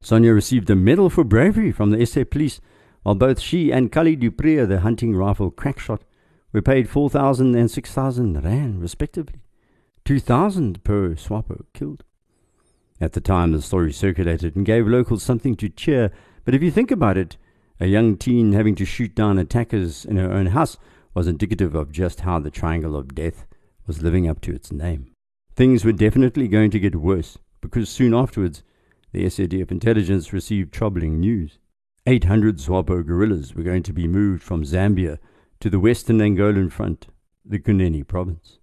Sonia 0.00 0.32
received 0.32 0.70
a 0.70 0.76
medal 0.76 1.10
for 1.10 1.24
bravery 1.24 1.72
from 1.72 1.90
the 1.90 2.04
SA 2.06 2.24
police, 2.30 2.60
while 3.02 3.16
both 3.16 3.40
she 3.40 3.72
and 3.72 3.90
Kali 3.90 4.16
Duprier, 4.16 4.66
the 4.66 4.80
hunting 4.80 5.16
rifle 5.16 5.50
crackshot, 5.50 6.02
were 6.52 6.62
paid 6.62 6.88
4,000 6.88 7.54
and 7.56 7.70
6,000 7.70 8.44
rand, 8.44 8.80
respectively. 8.80 9.40
2,000 10.04 10.84
per 10.84 11.14
SWAPO 11.16 11.64
killed. 11.74 12.04
At 13.00 13.12
the 13.12 13.20
time, 13.20 13.52
the 13.52 13.62
story 13.62 13.92
circulated 13.92 14.56
and 14.56 14.64
gave 14.64 14.86
locals 14.86 15.22
something 15.22 15.56
to 15.56 15.68
cheer, 15.68 16.10
but 16.44 16.54
if 16.54 16.62
you 16.62 16.70
think 16.70 16.90
about 16.90 17.16
it, 17.16 17.36
a 17.80 17.86
young 17.86 18.16
teen 18.16 18.52
having 18.52 18.74
to 18.76 18.84
shoot 18.84 19.14
down 19.14 19.38
attackers 19.38 20.04
in 20.04 20.16
her 20.16 20.32
own 20.32 20.46
house 20.46 20.76
was 21.14 21.26
indicative 21.26 21.74
of 21.74 21.92
just 21.92 22.20
how 22.20 22.38
the 22.38 22.50
Triangle 22.50 22.96
of 22.96 23.14
Death 23.14 23.46
was 23.88 24.02
living 24.02 24.28
up 24.28 24.40
to 24.42 24.54
its 24.54 24.70
name. 24.70 25.10
Things 25.56 25.84
were 25.84 25.90
definitely 25.90 26.46
going 26.46 26.70
to 26.70 26.78
get 26.78 26.94
worse 26.94 27.38
because 27.60 27.88
soon 27.88 28.14
afterwards 28.14 28.62
the 29.10 29.24
SADF 29.24 29.72
intelligence 29.72 30.32
received 30.32 30.72
troubling 30.72 31.18
news. 31.18 31.58
800 32.06 32.58
SWAPO 32.58 33.04
guerrillas 33.04 33.54
were 33.54 33.64
going 33.64 33.82
to 33.82 33.92
be 33.92 34.06
moved 34.06 34.42
from 34.42 34.62
Zambia 34.62 35.18
to 35.58 35.68
the 35.68 35.80
western 35.80 36.18
Angolan 36.18 36.70
front, 36.70 37.08
the 37.44 37.58
Kunene 37.58 38.06
province. 38.06 38.58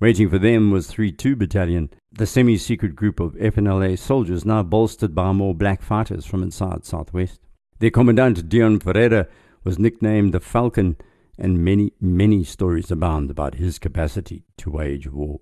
Waiting 0.00 0.30
for 0.30 0.38
them 0.38 0.70
was 0.70 0.90
3-2 0.90 1.38
Battalion, 1.38 1.90
the 2.10 2.26
semi-secret 2.26 2.96
group 2.96 3.20
of 3.20 3.34
FNLA 3.34 3.98
soldiers 3.98 4.46
now 4.46 4.62
bolstered 4.62 5.14
by 5.14 5.30
more 5.32 5.54
black 5.54 5.82
fighters 5.82 6.24
from 6.24 6.42
inside 6.42 6.84
Southwest. 6.84 7.40
Their 7.78 7.90
commandant, 7.90 8.48
Deon 8.48 8.82
Ferreira, 8.82 9.28
was 9.62 9.78
nicknamed 9.78 10.32
the 10.32 10.40
Falcon, 10.40 10.96
and 11.40 11.64
many, 11.64 11.92
many 12.00 12.44
stories 12.44 12.90
abound 12.90 13.30
about 13.30 13.54
his 13.54 13.78
capacity 13.78 14.44
to 14.58 14.70
wage 14.70 15.08
war. 15.08 15.40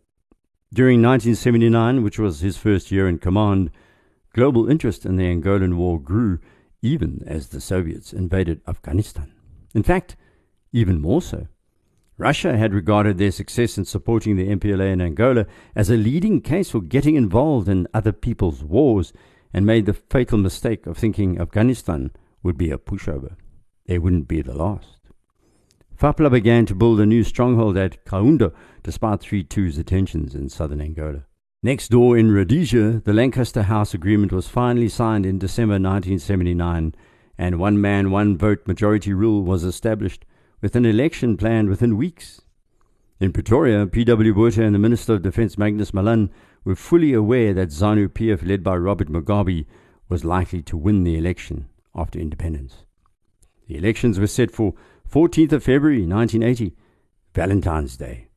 During 0.73 1.03
1979, 1.03 2.03
which 2.03 2.19
was 2.19 2.41
his 2.41 2.57
first 2.57 2.91
year 2.91 3.09
in 3.09 3.19
command, 3.19 3.71
global 4.33 4.71
interest 4.71 5.05
in 5.07 5.17
the 5.17 5.25
Angolan 5.25 5.75
War 5.75 6.01
grew 6.01 6.39
even 6.83 7.23
as 7.27 7.49
the 7.49 7.61
Soviets 7.61 8.13
invaded 8.13 8.61
Afghanistan. 8.67 9.33
In 9.75 9.83
fact, 9.83 10.17
Even 10.73 11.01
more 11.01 11.23
so. 11.23 11.47
Russia 12.19 12.59
had 12.59 12.75
regarded 12.75 13.17
their 13.17 13.31
success 13.31 13.79
in 13.79 13.85
supporting 13.85 14.37
the 14.37 14.49
MPLA 14.49 14.93
in 14.93 15.01
Angola 15.01 15.47
as 15.75 15.89
a 15.89 15.97
leading 15.97 16.41
case 16.41 16.71
for 16.71 16.81
getting 16.81 17.15
involved 17.15 17.69
in 17.69 17.89
other 17.95 18.13
people's 18.13 18.63
wars 18.63 19.13
and 19.53 19.65
made 19.65 19.87
the 19.87 19.95
fatal 19.95 20.37
mistake 20.37 20.87
of 20.87 20.99
thinking 20.99 21.41
Afghanistan 21.41 22.11
would 22.43 22.59
be 22.59 22.71
a 22.71 22.79
pushover. 22.79 23.37
It 23.87 24.03
wouldn't 24.03 24.29
be 24.29 24.43
the 24.43 24.55
last. 24.55 24.98
FAPLA 25.99 26.31
began 26.31 26.65
to 26.67 26.77
build 26.77 27.01
a 27.01 27.07
new 27.07 27.25
stronghold 27.25 27.77
at 27.77 28.05
Kaunda 28.05 28.53
despite 28.85 29.19
3-2's 29.19 29.79
attentions 29.79 30.33
in 30.33 30.49
southern 30.49 30.81
Angola. 30.81 31.25
Next 31.61 31.89
door 31.89 32.17
in 32.17 32.31
Rhodesia, 32.31 33.03
the 33.05 33.13
Lancaster 33.13 33.65
House 33.65 33.95
Agreement 33.95 34.31
was 34.31 34.47
finally 34.47 34.89
signed 34.89 35.27
in 35.27 35.41
December 35.41 35.73
1979, 35.73 36.95
and 37.37 37.59
one 37.59 37.81
man, 37.81 38.13
one 38.13 38.39
vote 38.39 38.65
majority 38.65 39.13
rule 39.13 39.43
was 39.43 39.65
established, 39.65 40.25
with 40.61 40.77
an 40.77 40.87
election 40.87 41.37
planned 41.37 41.69
within 41.69 41.97
weeks. 41.97 42.43
In 43.19 43.33
Pretoria, 43.33 43.85
P.W. 43.85 44.35
Botha 44.35 44.63
and 44.63 44.77
the 44.77 44.79
Minister 44.79 45.15
of 45.15 45.23
Defence 45.23 45.59
Magnus 45.59 45.93
Malan 45.93 46.31
were 46.63 46.77
fully 46.77 47.13
aware 47.13 47.53
that 47.55 47.71
ZANU 47.71 48.11
PF, 48.11 48.47
led 48.47 48.63
by 48.63 48.77
Robert 48.77 49.09
Mugabe, 49.09 49.67
was 50.09 50.25
likely 50.25 50.63
to 50.63 50.77
win 50.77 51.03
the 51.03 51.19
election 51.19 51.69
after 51.93 52.21
independence. 52.21 52.85
The 53.67 53.77
elections 53.77 54.21
were 54.21 54.29
set 54.29 54.53
for 54.53 54.75
14th 55.11 55.53
of 55.53 55.65
February 55.65 56.05
1980, 56.05 56.77
Valentine's 57.35 57.97
Day. 57.97 58.29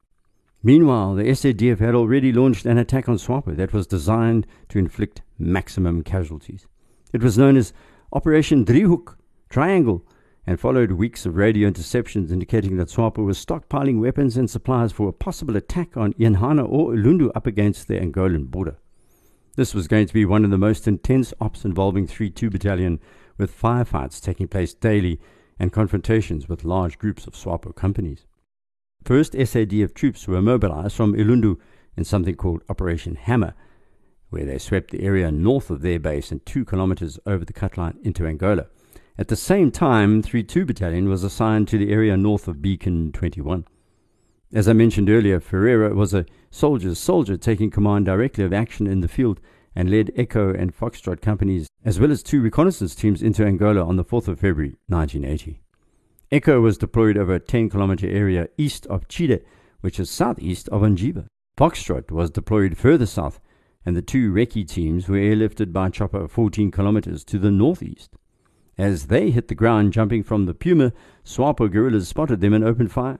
Meanwhile, 0.63 1.15
the 1.15 1.23
SADF 1.23 1.79
had 1.79 1.95
already 1.95 2.31
launched 2.31 2.65
an 2.65 2.77
attack 2.77 3.09
on 3.09 3.17
SWAPO 3.17 3.57
that 3.57 3.73
was 3.73 3.87
designed 3.87 4.47
to 4.69 4.79
inflict 4.79 5.21
maximum 5.37 6.01
casualties. 6.01 6.67
It 7.11 7.21
was 7.21 7.37
known 7.37 7.57
as 7.57 7.73
Operation 8.13 8.63
Driehoek, 8.63 9.17
Triangle, 9.49 10.07
and 10.47 10.59
followed 10.59 10.93
weeks 10.93 11.25
of 11.25 11.35
radio 11.35 11.69
interceptions 11.69 12.31
indicating 12.31 12.77
that 12.77 12.87
SWAPO 12.87 13.25
was 13.25 13.43
stockpiling 13.43 13.99
weapons 13.99 14.37
and 14.37 14.49
supplies 14.49 14.93
for 14.93 15.09
a 15.09 15.13
possible 15.13 15.57
attack 15.57 15.97
on 15.97 16.13
Eenhana 16.13 16.65
or 16.67 16.93
Elundu 16.93 17.31
up 17.35 17.45
against 17.45 17.89
the 17.89 17.99
Angolan 17.99 18.49
border. 18.49 18.77
This 19.57 19.75
was 19.75 19.89
going 19.89 20.07
to 20.07 20.13
be 20.13 20.23
one 20.23 20.45
of 20.45 20.51
the 20.51 20.57
most 20.57 20.87
intense 20.87 21.33
ops 21.41 21.65
involving 21.65 22.07
3 22.07 22.29
2 22.29 22.49
Battalion, 22.49 23.01
with 23.37 23.59
firefights 23.59 24.21
taking 24.21 24.47
place 24.47 24.73
daily 24.73 25.19
and 25.61 25.71
confrontations 25.71 26.49
with 26.49 26.63
large 26.63 26.97
groups 26.97 27.27
of 27.27 27.35
SWAPO 27.35 27.75
companies. 27.75 28.25
First 29.03 29.33
SADF 29.33 29.93
troops 29.93 30.27
were 30.27 30.41
mobilized 30.41 30.95
from 30.95 31.13
Elundu 31.13 31.59
in 31.95 32.03
something 32.03 32.33
called 32.33 32.63
Operation 32.67 33.13
Hammer, 33.13 33.53
where 34.31 34.43
they 34.43 34.57
swept 34.57 34.89
the 34.89 35.03
area 35.03 35.31
north 35.31 35.69
of 35.69 35.83
their 35.83 35.99
base 35.99 36.31
and 36.31 36.43
two 36.47 36.65
kilometers 36.65 37.19
over 37.27 37.45
the 37.45 37.53
cut 37.53 37.77
line 37.77 37.99
into 38.01 38.25
Angola. 38.25 38.69
At 39.19 39.27
the 39.27 39.35
same 39.35 39.69
time, 39.69 40.23
3-2 40.23 40.65
Battalion 40.65 41.07
was 41.09 41.23
assigned 41.23 41.67
to 41.67 41.77
the 41.77 41.93
area 41.93 42.17
north 42.17 42.47
of 42.47 42.63
Beacon 42.63 43.11
21. 43.11 43.65
As 44.51 44.67
I 44.67 44.73
mentioned 44.73 45.11
earlier, 45.11 45.39
Ferreira 45.39 45.93
was 45.93 46.11
a 46.11 46.25
soldier's 46.49 46.97
soldier 46.97 47.37
taking 47.37 47.69
command 47.69 48.07
directly 48.07 48.43
of 48.43 48.51
action 48.51 48.87
in 48.87 49.01
the 49.01 49.07
field 49.07 49.39
and 49.75 49.89
led 49.89 50.11
Echo 50.15 50.53
and 50.53 50.75
Foxtrot 50.75 51.21
companies, 51.21 51.67
as 51.85 51.99
well 51.99 52.11
as 52.11 52.21
two 52.21 52.41
reconnaissance 52.41 52.95
teams 52.95 53.21
into 53.21 53.45
Angola 53.45 53.83
on 53.85 53.95
the 53.95 54.03
4th 54.03 54.27
of 54.27 54.39
February 54.39 54.75
1980. 54.87 55.61
Echo 56.31 56.61
was 56.61 56.77
deployed 56.77 57.17
over 57.17 57.35
a 57.35 57.39
10 57.39 57.69
kilometer 57.69 58.07
area 58.07 58.47
east 58.57 58.85
of 58.87 59.07
Chide, 59.07 59.43
which 59.81 59.99
is 59.99 60.09
southeast 60.09 60.69
of 60.69 60.81
Anjiba. 60.81 61.25
Foxtrot 61.57 62.11
was 62.11 62.29
deployed 62.29 62.77
further 62.77 63.05
south, 63.05 63.39
and 63.85 63.95
the 63.95 64.01
two 64.01 64.31
Recce 64.31 64.67
teams 64.67 65.07
were 65.07 65.17
airlifted 65.17 65.73
by 65.73 65.89
chopper 65.89 66.27
14 66.27 66.71
kilometers 66.71 67.23
to 67.25 67.37
the 67.37 67.51
northeast. 67.51 68.15
As 68.77 69.07
they 69.07 69.31
hit 69.31 69.47
the 69.47 69.55
ground 69.55 69.93
jumping 69.93 70.23
from 70.23 70.45
the 70.45 70.53
Puma, 70.53 70.93
SWAPO 71.23 71.71
guerrillas 71.71 72.07
spotted 72.07 72.41
them 72.41 72.53
and 72.53 72.63
opened 72.63 72.91
fire. 72.91 73.19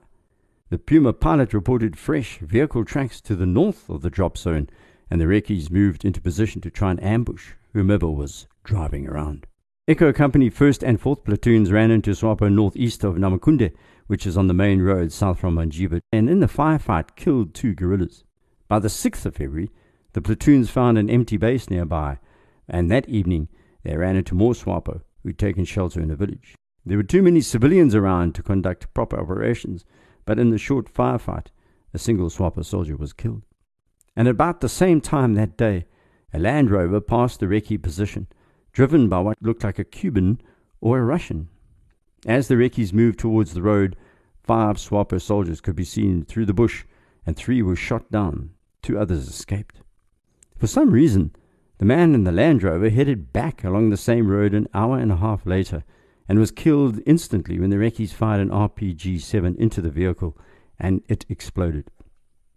The 0.70 0.78
Puma 0.78 1.12
pilot 1.14 1.54
reported 1.54 1.98
fresh 1.98 2.40
vehicle 2.40 2.86
tracks 2.86 3.20
to 3.22 3.36
the 3.36 3.46
north 3.46 3.90
of 3.90 4.02
the 4.02 4.10
drop 4.10 4.38
zone, 4.38 4.70
and 5.12 5.20
the 5.20 5.28
Recces 5.28 5.70
moved 5.70 6.06
into 6.06 6.22
position 6.22 6.62
to 6.62 6.72
try 6.72 6.90
and 6.90 7.04
ambush 7.04 7.52
whomever 7.74 8.10
was 8.10 8.48
driving 8.64 9.08
around. 9.08 9.46
Echo 9.88 10.14
Company 10.14 10.50
1st 10.50 10.88
and 10.88 11.02
4th 11.02 11.26
platoons 11.26 11.70
ran 11.72 11.92
into 11.92 12.12
SWAPO 12.12 12.50
northeast 12.50 13.04
of 13.04 13.16
Namakunde, 13.16 13.74
which 14.08 14.26
is 14.26 14.38
on 14.38 14.48
the 14.48 14.54
main 14.54 14.82
road 14.82 15.12
south 15.12 15.40
from 15.40 15.56
Manjiba, 15.56 16.00
and 16.14 16.30
in 16.30 16.40
the 16.40 16.48
firefight 16.48 17.16
killed 17.18 17.54
two 17.54 17.74
guerrillas. 17.74 18.24
By 18.70 18.80
the 18.80 18.88
6th 18.88 19.26
of 19.26 19.36
February, 19.36 19.70
the 20.14 20.22
platoons 20.22 20.70
found 20.70 20.98
an 20.98 21.10
empty 21.10 21.36
base 21.36 21.70
nearby, 21.70 22.20
and 22.70 22.90
that 22.90 23.10
evening 23.10 23.50
they 23.84 23.98
ran 23.98 24.16
into 24.16 24.34
more 24.34 24.54
SWAPO, 24.54 25.02
who'd 25.24 25.38
taken 25.38 25.66
shelter 25.66 26.00
in 26.00 26.12
a 26.12 26.16
village. 26.16 26.56
There 26.86 26.98
were 26.98 27.04
too 27.04 27.22
many 27.22 27.42
civilians 27.42 27.94
around 27.96 28.34
to 28.36 28.44
conduct 28.44 28.94
proper 28.94 29.20
operations, 29.20 29.84
but 30.26 30.40
in 30.40 30.52
the 30.52 30.58
short 30.58 30.92
firefight, 30.92 31.48
a 31.94 32.00
single 32.00 32.30
SWAPO 32.30 32.64
soldier 32.64 32.96
was 32.96 33.12
killed. 33.12 33.44
And 34.16 34.28
about 34.28 34.62
the 34.62 34.70
same 34.70 35.02
time 35.02 35.34
that 35.34 35.58
day, 35.58 35.86
a 36.34 36.40
Land 36.40 36.72
Rover 36.72 37.02
passed 37.02 37.40
the 37.40 37.48
Recce 37.48 37.82
position– 37.82 38.28
driven 38.72 39.10
by 39.10 39.20
what 39.20 39.42
looked 39.42 39.64
like 39.64 39.80
a 39.80 39.84
Cuban 39.84 40.42
or 40.80 41.00
a 41.00 41.04
Russian. 41.04 41.50
As 42.26 42.48
the 42.48 42.58
Recces 42.58 42.94
moved 42.94 43.20
towards 43.20 43.54
the 43.54 43.62
road, 43.62 43.96
five 44.44 44.78
SWAPO 44.78 45.22
soldiers 45.22 45.62
could 45.62 45.76
be 45.76 45.84
seen 45.84 46.24
through 46.24 46.46
the 46.46 46.54
bush, 46.54 46.86
and 47.26 47.36
three 47.36 47.62
were 47.62 47.76
shot 47.76 48.12
down. 48.12 48.52
Two 48.82 48.98
others 48.98 49.28
escaped. 49.28 49.82
For 50.58 50.68
some 50.68 50.92
reason, 50.92 51.36
the 51.78 51.86
man 51.86 52.14
in 52.14 52.24
the 52.24 52.32
Land 52.32 52.64
Rover 52.64 52.90
headed 52.90 53.34
back 53.34 53.64
along 53.64 53.90
the 53.90 53.98
same 53.98 54.28
road 54.28 54.54
an 54.54 54.68
hour 54.74 54.98
and 54.98 55.12
a 55.12 55.18
half 55.18 55.46
later 55.46 55.84
and 56.30 56.40
was 56.40 56.52
killed 56.52 57.00
instantly 57.06 57.60
when 57.60 57.72
the 57.72 57.80
Recces 57.80 58.14
fired 58.14 58.42
an 58.42 58.50
RPG 58.50 59.22
7 59.22 59.56
into 59.58 59.82
the 59.82 59.90
vehicle 59.90 60.38
and 60.80 61.02
it 61.08 61.26
exploded. 61.28 61.90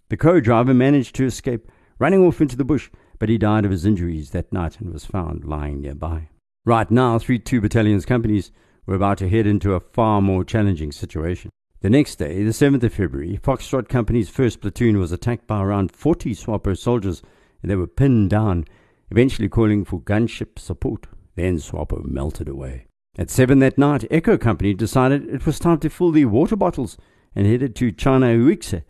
The 0.08 0.16
co 0.16 0.40
driver 0.40 0.74
managed 0.74 1.14
to 1.16 1.24
escape, 1.24 1.70
running 1.98 2.24
off 2.24 2.40
into 2.40 2.56
the 2.56 2.64
bush, 2.64 2.90
but 3.18 3.28
he 3.28 3.38
died 3.38 3.64
of 3.64 3.70
his 3.70 3.86
injuries 3.86 4.30
that 4.30 4.52
night 4.52 4.80
and 4.80 4.92
was 4.92 5.06
found 5.06 5.44
lying 5.44 5.80
nearby. 5.80 6.28
Right 6.66 6.90
now, 6.90 7.18
three 7.18 7.38
2 7.38 7.60
Battalion's 7.60 8.04
companies 8.04 8.50
were 8.86 8.94
about 8.94 9.18
to 9.18 9.28
head 9.28 9.46
into 9.46 9.74
a 9.74 9.80
far 9.80 10.20
more 10.20 10.44
challenging 10.44 10.92
situation. 10.92 11.50
The 11.80 11.90
next 11.90 12.16
day, 12.16 12.42
the 12.42 12.50
7th 12.50 12.82
of 12.82 12.94
February, 12.94 13.38
Foxtrot 13.42 13.88
Company's 13.88 14.30
first 14.30 14.60
platoon 14.60 14.98
was 14.98 15.12
attacked 15.12 15.46
by 15.46 15.62
around 15.62 15.92
40 15.92 16.34
SWAPO 16.34 16.78
soldiers 16.78 17.22
and 17.60 17.70
they 17.70 17.76
were 17.76 17.86
pinned 17.86 18.30
down, 18.30 18.64
eventually 19.10 19.48
calling 19.48 19.84
for 19.84 20.00
gunship 20.00 20.58
support. 20.58 21.06
Then 21.34 21.58
SWAPO 21.58 22.06
melted 22.06 22.48
away. 22.48 22.86
At 23.18 23.30
7 23.30 23.58
that 23.60 23.78
night, 23.78 24.06
Echo 24.10 24.36
Company 24.36 24.74
decided 24.74 25.28
it 25.28 25.46
was 25.46 25.58
time 25.58 25.78
to 25.80 25.90
fill 25.90 26.10
the 26.10 26.24
water 26.24 26.56
bottles 26.56 26.96
and 27.34 27.46
headed 27.46 27.76
to 27.76 27.92
China 27.92 28.26
Uixe, 28.28 28.82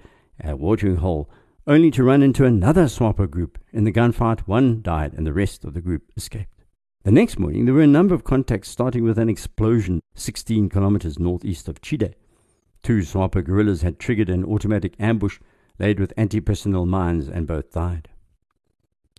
a 0.43 0.57
watering 0.57 0.97
hole 0.97 1.31
only 1.67 1.91
to 1.91 2.05
run 2.05 2.23
into 2.23 2.45
another 2.45 2.85
SWAPO 2.85 3.31
group. 3.31 3.59
In 3.73 3.85
the 3.85 3.93
gunfight, 3.93 4.41
one 4.41 4.83
died 4.83 5.15
and 5.15 5.27
the 5.27 5.33
rest 5.33 5.65
of 5.65 5.75
the 5.75 5.81
group 5.81 6.03
escaped. 6.17 6.65
The 7.05 7.11
next 7.11 7.39
morning, 7.39 7.65
there 7.65 7.75
were 7.75 7.83
a 7.83 7.87
number 7.87 8.15
of 8.15 8.25
contacts 8.25 8.69
starting 8.69 9.05
with 9.05 9.19
an 9.19 9.29
explosion 9.29 10.01
16 10.15 10.69
kilometers 10.69 11.19
northeast 11.19 11.69
of 11.69 11.81
Chide. 11.81 12.15
Two 12.83 13.01
SWAPO 13.03 13.45
guerrillas 13.45 13.83
had 13.83 13.99
triggered 13.99 14.29
an 14.29 14.45
automatic 14.45 14.95
ambush 14.99 15.39
laid 15.79 15.99
with 15.99 16.13
anti-personnel 16.17 16.87
mines 16.87 17.29
and 17.29 17.47
both 17.47 17.73
died. 17.73 18.09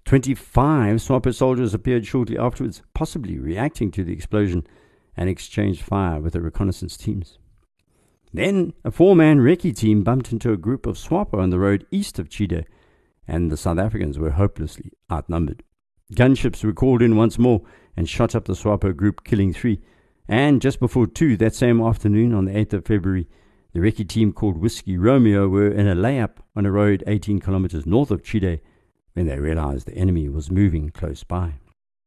25 0.05 0.97
SWAPO 0.97 1.33
soldiers 1.33 1.73
appeared 1.73 2.05
shortly 2.05 2.37
afterwards, 2.37 2.83
possibly 2.93 3.39
reacting 3.39 3.89
to 3.91 4.03
the 4.03 4.13
explosion, 4.13 4.65
and 5.17 5.29
exchanged 5.29 5.81
fire 5.81 6.19
with 6.19 6.33
the 6.33 6.41
reconnaissance 6.41 6.95
teams. 6.95 7.39
Then 8.35 8.73
a 8.83 8.91
four 8.91 9.15
man 9.15 9.39
recce 9.39 9.73
team 9.73 10.03
bumped 10.03 10.33
into 10.33 10.51
a 10.51 10.57
group 10.57 10.85
of 10.85 10.97
SWAPO 10.97 11.39
on 11.39 11.51
the 11.51 11.59
road 11.59 11.87
east 11.89 12.19
of 12.19 12.27
Chide, 12.27 12.65
and 13.25 13.49
the 13.49 13.55
South 13.55 13.79
Africans 13.79 14.19
were 14.19 14.31
hopelessly 14.31 14.91
outnumbered. 15.09 15.63
Gunships 16.13 16.61
were 16.61 16.73
called 16.73 17.01
in 17.01 17.15
once 17.15 17.39
more 17.39 17.61
and 17.95 18.09
shot 18.09 18.35
up 18.35 18.43
the 18.43 18.53
SWAPO 18.53 18.97
group, 18.97 19.23
killing 19.23 19.53
three. 19.53 19.79
And 20.27 20.61
just 20.61 20.81
before 20.81 21.07
two 21.07 21.37
that 21.37 21.55
same 21.55 21.79
afternoon, 21.79 22.33
on 22.33 22.43
the 22.43 22.51
8th 22.51 22.73
of 22.73 22.85
February, 22.85 23.29
the 23.71 23.79
recce 23.79 24.05
team 24.05 24.33
called 24.33 24.57
Whiskey 24.57 24.97
Romeo 24.97 25.47
were 25.47 25.71
in 25.71 25.87
a 25.87 25.95
layup 25.95 26.39
on 26.57 26.65
a 26.65 26.71
road 26.71 27.05
18 27.07 27.39
kilometers 27.39 27.85
north 27.85 28.11
of 28.11 28.21
Chide 28.21 28.59
when 29.13 29.27
they 29.27 29.39
realized 29.39 29.87
the 29.87 29.95
enemy 29.95 30.27
was 30.27 30.51
moving 30.51 30.89
close 30.89 31.23
by. 31.23 31.53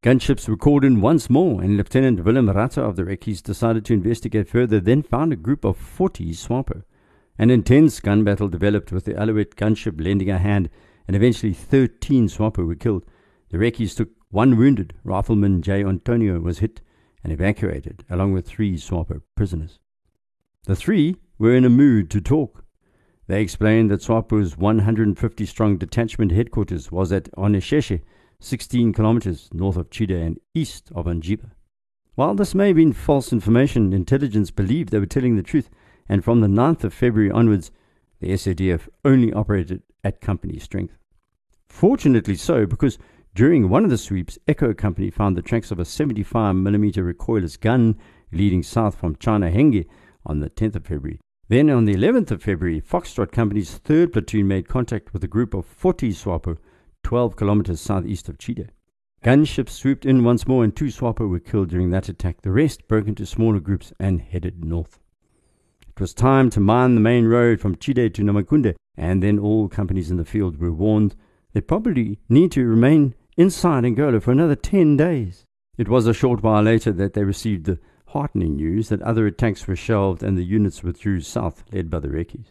Gunships 0.00 0.48
were 0.48 0.56
called 0.56 0.84
in 0.84 1.00
once 1.00 1.28
more, 1.28 1.60
and 1.60 1.76
Lieutenant 1.76 2.24
Willem 2.24 2.48
Ratta 2.48 2.80
of 2.80 2.94
the 2.94 3.04
Recces 3.04 3.42
decided 3.42 3.84
to 3.84 3.94
investigate 3.94 4.48
further, 4.48 4.78
then 4.78 5.02
found 5.02 5.32
a 5.32 5.36
group 5.36 5.64
of 5.64 5.76
40 5.76 6.32
SWAPO. 6.34 6.84
An 7.36 7.50
intense 7.50 7.98
gun 7.98 8.22
battle 8.22 8.46
developed 8.46 8.92
with 8.92 9.06
the 9.06 9.20
Alouette 9.20 9.56
gunship 9.56 10.00
lending 10.00 10.30
a 10.30 10.38
hand, 10.38 10.70
and 11.08 11.16
eventually 11.16 11.52
13 11.52 12.28
SWAPO 12.28 12.64
were 12.64 12.76
killed. 12.76 13.06
The 13.50 13.58
Recces 13.58 13.96
took 13.96 14.10
one 14.30 14.56
wounded. 14.56 14.94
Rifleman 15.02 15.62
J. 15.62 15.82
Antonio 15.82 16.38
was 16.38 16.60
hit 16.60 16.80
and 17.24 17.32
evacuated, 17.32 18.04
along 18.08 18.32
with 18.32 18.46
three 18.46 18.76
SWAPO 18.76 19.22
prisoners. 19.34 19.80
The 20.66 20.76
three 20.76 21.16
were 21.40 21.56
in 21.56 21.64
a 21.64 21.70
mood 21.70 22.08
to 22.10 22.20
talk. 22.20 22.64
They 23.26 23.42
explained 23.42 23.90
that 23.90 24.02
SWAPO's 24.02 24.56
150 24.56 25.44
strong 25.44 25.76
detachment 25.76 26.30
headquarters 26.30 26.92
was 26.92 27.10
at 27.10 27.32
Onesheshe, 27.32 28.00
16 28.40 28.92
kilometers 28.92 29.48
north 29.52 29.76
of 29.76 29.90
Chide 29.90 30.10
and 30.12 30.38
east 30.54 30.90
of 30.94 31.06
Anjiba. 31.06 31.50
While 32.14 32.34
this 32.34 32.54
may 32.54 32.68
have 32.68 32.76
been 32.76 32.92
false 32.92 33.32
information, 33.32 33.92
intelligence 33.92 34.50
believed 34.50 34.90
they 34.90 34.98
were 34.98 35.06
telling 35.06 35.36
the 35.36 35.42
truth 35.42 35.70
and 36.08 36.24
from 36.24 36.40
the 36.40 36.46
9th 36.46 36.84
of 36.84 36.94
February 36.94 37.30
onwards, 37.30 37.70
the 38.20 38.30
SADF 38.30 38.88
only 39.04 39.32
operated 39.32 39.82
at 40.02 40.20
company 40.20 40.58
strength. 40.58 40.96
Fortunately 41.68 42.34
so, 42.34 42.66
because 42.66 42.98
during 43.34 43.68
one 43.68 43.84
of 43.84 43.90
the 43.90 43.98
sweeps, 43.98 44.38
Echo 44.48 44.72
Company 44.72 45.10
found 45.10 45.36
the 45.36 45.42
tracks 45.42 45.70
of 45.70 45.78
a 45.78 45.84
75mm 45.84 47.14
recoilless 47.14 47.60
gun 47.60 47.96
leading 48.32 48.62
south 48.62 48.96
from 48.96 49.16
Chanahenge 49.16 49.86
on 50.24 50.40
the 50.40 50.50
10th 50.50 50.76
of 50.76 50.86
February. 50.86 51.20
Then 51.48 51.70
on 51.70 51.84
the 51.84 51.94
11th 51.94 52.30
of 52.32 52.42
February, 52.42 52.80
Foxtrot 52.80 53.32
Company's 53.32 53.78
3rd 53.78 54.12
platoon 54.12 54.48
made 54.48 54.68
contact 54.68 55.12
with 55.12 55.22
a 55.24 55.28
group 55.28 55.54
of 55.54 55.66
40 55.66 56.12
SWAPO 56.12 56.58
12 57.08 57.36
kilometers 57.36 57.80
southeast 57.80 58.28
of 58.28 58.36
Chide. 58.36 58.70
Gunships 59.24 59.70
swooped 59.70 60.04
in 60.04 60.24
once 60.24 60.46
more 60.46 60.62
and 60.62 60.76
two 60.76 60.90
SWAPO 60.90 61.26
were 61.26 61.38
killed 61.38 61.70
during 61.70 61.88
that 61.88 62.10
attack. 62.10 62.42
The 62.42 62.52
rest 62.52 62.86
broke 62.86 63.08
into 63.08 63.24
smaller 63.24 63.60
groups 63.60 63.94
and 63.98 64.20
headed 64.20 64.62
north. 64.62 64.98
It 65.88 65.98
was 65.98 66.12
time 66.12 66.50
to 66.50 66.60
mine 66.60 66.96
the 66.96 67.00
main 67.00 67.24
road 67.24 67.60
from 67.60 67.76
Chide 67.76 68.12
to 68.12 68.22
Namakunde, 68.22 68.74
and 68.94 69.22
then 69.22 69.38
all 69.38 69.70
companies 69.70 70.10
in 70.10 70.18
the 70.18 70.24
field 70.26 70.60
were 70.60 70.70
warned 70.70 71.16
they 71.54 71.62
probably 71.62 72.18
need 72.28 72.52
to 72.52 72.66
remain 72.66 73.14
inside 73.38 73.86
Angola 73.86 74.20
for 74.20 74.32
another 74.32 74.54
10 74.54 74.98
days. 74.98 75.46
It 75.78 75.88
was 75.88 76.06
a 76.06 76.12
short 76.12 76.42
while 76.42 76.62
later 76.62 76.92
that 76.92 77.14
they 77.14 77.24
received 77.24 77.64
the 77.64 77.78
heartening 78.08 78.56
news 78.56 78.90
that 78.90 79.00
other 79.00 79.26
attacks 79.26 79.66
were 79.66 79.76
shelved 79.76 80.22
and 80.22 80.36
the 80.36 80.44
units 80.44 80.82
withdrew 80.82 81.22
south, 81.22 81.64
led 81.72 81.88
by 81.88 82.00
the 82.00 82.10
Recces. 82.10 82.50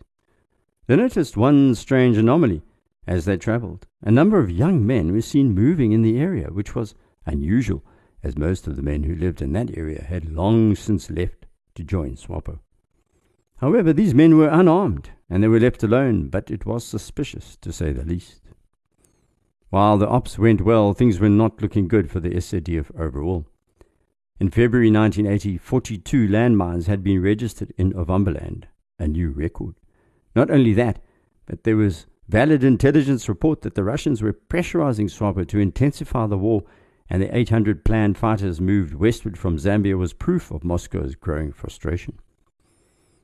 They 0.88 0.96
noticed 0.96 1.38
one 1.38 1.76
strange 1.76 2.18
anomaly 2.18 2.64
as 3.08 3.26
they 3.26 3.38
travelled. 3.38 3.88
A 4.04 4.12
number 4.12 4.40
of 4.40 4.52
young 4.52 4.86
men 4.86 5.14
were 5.14 5.22
seen 5.22 5.56
moving 5.56 5.94
in 5.94 6.02
the 6.02 6.20
area, 6.20 6.48
which 6.52 6.76
was 6.76 6.94
unusual, 7.26 7.84
as 8.22 8.38
most 8.38 8.68
of 8.68 8.76
the 8.76 8.82
men 8.82 9.04
who 9.04 9.16
lived 9.16 9.42
in 9.42 9.54
that 9.54 9.78
area 9.78 10.04
had 10.04 10.32
long 10.32 10.76
since 10.76 11.10
left 11.10 11.46
to 11.76 11.84
join 11.84 12.16
SWAPO. 12.16 12.60
However, 13.58 13.94
these 13.94 14.14
men 14.14 14.38
were 14.38 14.50
unarmed, 14.50 15.10
and 15.30 15.42
they 15.42 15.48
were 15.48 15.60
left 15.60 15.82
alone, 15.84 16.30
but 16.30 16.52
it 16.52 16.66
was 16.66 16.84
suspicious, 16.84 17.56
to 17.62 17.72
say 17.72 17.92
the 17.92 18.04
least. 18.04 18.42
While 19.70 19.98
the 19.98 20.08
ops 20.08 20.38
went 20.38 20.62
well, 20.62 20.94
things 20.94 21.20
were 21.20 21.30
not 21.30 21.62
looking 21.62 21.88
good 21.88 22.10
for 22.10 22.20
the 22.20 22.30
SADF 22.30 22.92
overall. 23.00 23.46
In 24.40 24.50
February 24.50 24.92
1980, 24.92 25.58
42 25.58 26.28
landmines 26.28 26.86
had 26.86 27.04
been 27.04 27.22
registered 27.22 27.74
in 27.78 27.94
Ovamboland, 27.94 28.66
a 29.00 29.08
new 29.08 29.32
record. 29.32 29.76
Not 30.36 30.52
only 30.52 30.74
that, 30.74 31.00
but 31.48 31.64
there 31.64 31.76
was 31.76 32.06
valid 32.28 32.64
intelligence 32.64 33.30
report 33.30 33.62
that 33.62 33.76
the 33.76 33.84
Russians 33.84 34.22
were 34.22 34.34
pressurizing 34.34 35.10
SWAPO 35.10 35.48
to 35.48 35.60
intensify 35.60 36.28
the 36.28 36.38
war, 36.38 36.64
and 37.10 37.22
the 37.22 37.36
800 37.36 37.86
planned 37.86 38.18
fighters 38.18 38.60
moved 38.60 38.94
westward 38.94 39.38
from 39.38 39.58
Zambia 39.58 39.98
was 39.98 40.14
proof 40.14 40.52
of 40.52 40.64
Moscow's 40.64 41.16
growing 41.16 41.54
frustration. 41.54 42.20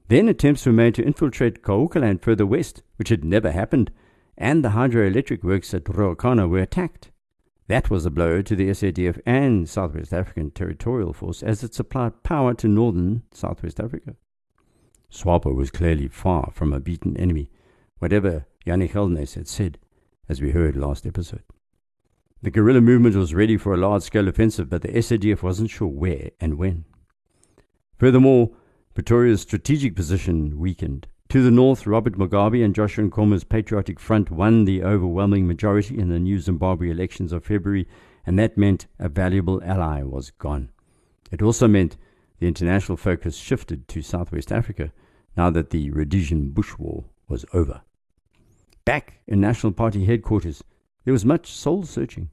Then 0.07 0.29
attempts 0.29 0.65
were 0.65 0.71
made 0.71 0.95
to 0.95 1.03
infiltrate 1.03 1.63
Kaokoland 1.63 2.21
further 2.21 2.45
west, 2.45 2.81
which 2.95 3.09
had 3.09 3.25
never 3.25 3.51
happened, 3.51 3.91
and 4.37 4.63
the 4.63 4.69
hydroelectric 4.69 5.43
works 5.43 5.73
at 5.73 5.83
Ruacana 5.85 6.49
were 6.49 6.59
attacked. 6.59 7.11
That 7.67 7.89
was 7.89 8.05
a 8.05 8.11
blow 8.11 8.41
to 8.41 8.55
the 8.55 8.69
SADF 8.69 9.21
and 9.25 9.69
Southwest 9.69 10.13
African 10.13 10.51
Territorial 10.51 11.13
Force 11.13 11.41
as 11.41 11.63
it 11.63 11.73
supplied 11.73 12.23
power 12.23 12.53
to 12.55 12.67
northern 12.67 13.23
Southwest 13.31 13.79
Africa. 13.79 14.15
SWAPO 15.09 15.53
was 15.55 15.71
clearly 15.71 16.07
far 16.07 16.51
from 16.53 16.73
a 16.73 16.79
beaten 16.79 17.15
enemy, 17.17 17.49
whatever 17.99 18.45
Jannie 18.65 18.87
Geldenhuys 18.87 19.35
had 19.35 19.47
said, 19.47 19.77
as 20.29 20.41
we 20.41 20.51
heard 20.51 20.75
last 20.75 21.05
episode. 21.05 21.43
The 22.41 22.51
guerrilla 22.51 22.81
movement 22.81 23.15
was 23.15 23.33
ready 23.33 23.57
for 23.57 23.73
a 23.73 23.77
large 23.77 24.03
scale 24.03 24.27
offensive, 24.27 24.69
but 24.69 24.81
the 24.81 24.89
SADF 24.89 25.41
wasn't 25.41 25.69
sure 25.69 25.87
where 25.87 26.31
and 26.39 26.57
when. 26.57 26.85
Furthermore, 27.97 28.51
Pretoria's 28.93 29.41
strategic 29.41 29.95
position 29.95 30.59
weakened. 30.59 31.07
To 31.29 31.41
the 31.41 31.51
north, 31.51 31.87
Robert 31.87 32.17
Mugabe 32.17 32.63
and 32.63 32.75
Joshua 32.75 33.09
Nkomo's 33.09 33.43
Patriotic 33.43 33.99
Front 33.99 34.29
won 34.29 34.65
the 34.65 34.83
overwhelming 34.83 35.47
majority 35.47 35.97
in 35.97 36.09
the 36.09 36.19
new 36.19 36.39
Zimbabwe 36.39 36.89
elections 36.89 37.33
of 37.33 37.45
February, 37.45 37.87
and 38.25 38.37
that 38.37 38.57
meant 38.57 38.87
a 38.99 39.09
valuable 39.09 39.61
ally 39.63 40.03
was 40.03 40.31
gone. 40.31 40.69
It 41.31 41.41
also 41.41 41.67
meant 41.67 41.97
the 42.39 42.47
international 42.47 42.97
focus 42.97 43.35
shifted 43.35 43.87
to 43.87 44.01
Southwest 44.01 44.51
Africa 44.51 44.91
now 45.35 45.49
that 45.49 45.71
the 45.71 45.89
Rhodesian 45.91 46.51
Bush 46.51 46.77
War 46.77 47.05
was 47.27 47.45
over. 47.53 47.81
Back 48.85 49.21
in 49.27 49.39
National 49.39 49.71
Party 49.71 50.05
headquarters, 50.05 50.63
there 51.05 51.13
was 51.13 51.23
much 51.23 51.47
soul 51.47 51.83
searching. 51.83 52.29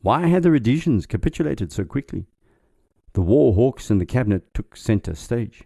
Why 0.00 0.28
had 0.28 0.42
the 0.42 0.50
Rhodesians 0.50 1.04
capitulated 1.04 1.72
so 1.72 1.84
quickly? 1.84 2.26
The 3.12 3.20
war 3.20 3.52
hawks 3.54 3.90
in 3.90 3.98
the 3.98 4.06
cabinet 4.06 4.54
took 4.54 4.76
centre 4.76 5.14
stage. 5.14 5.64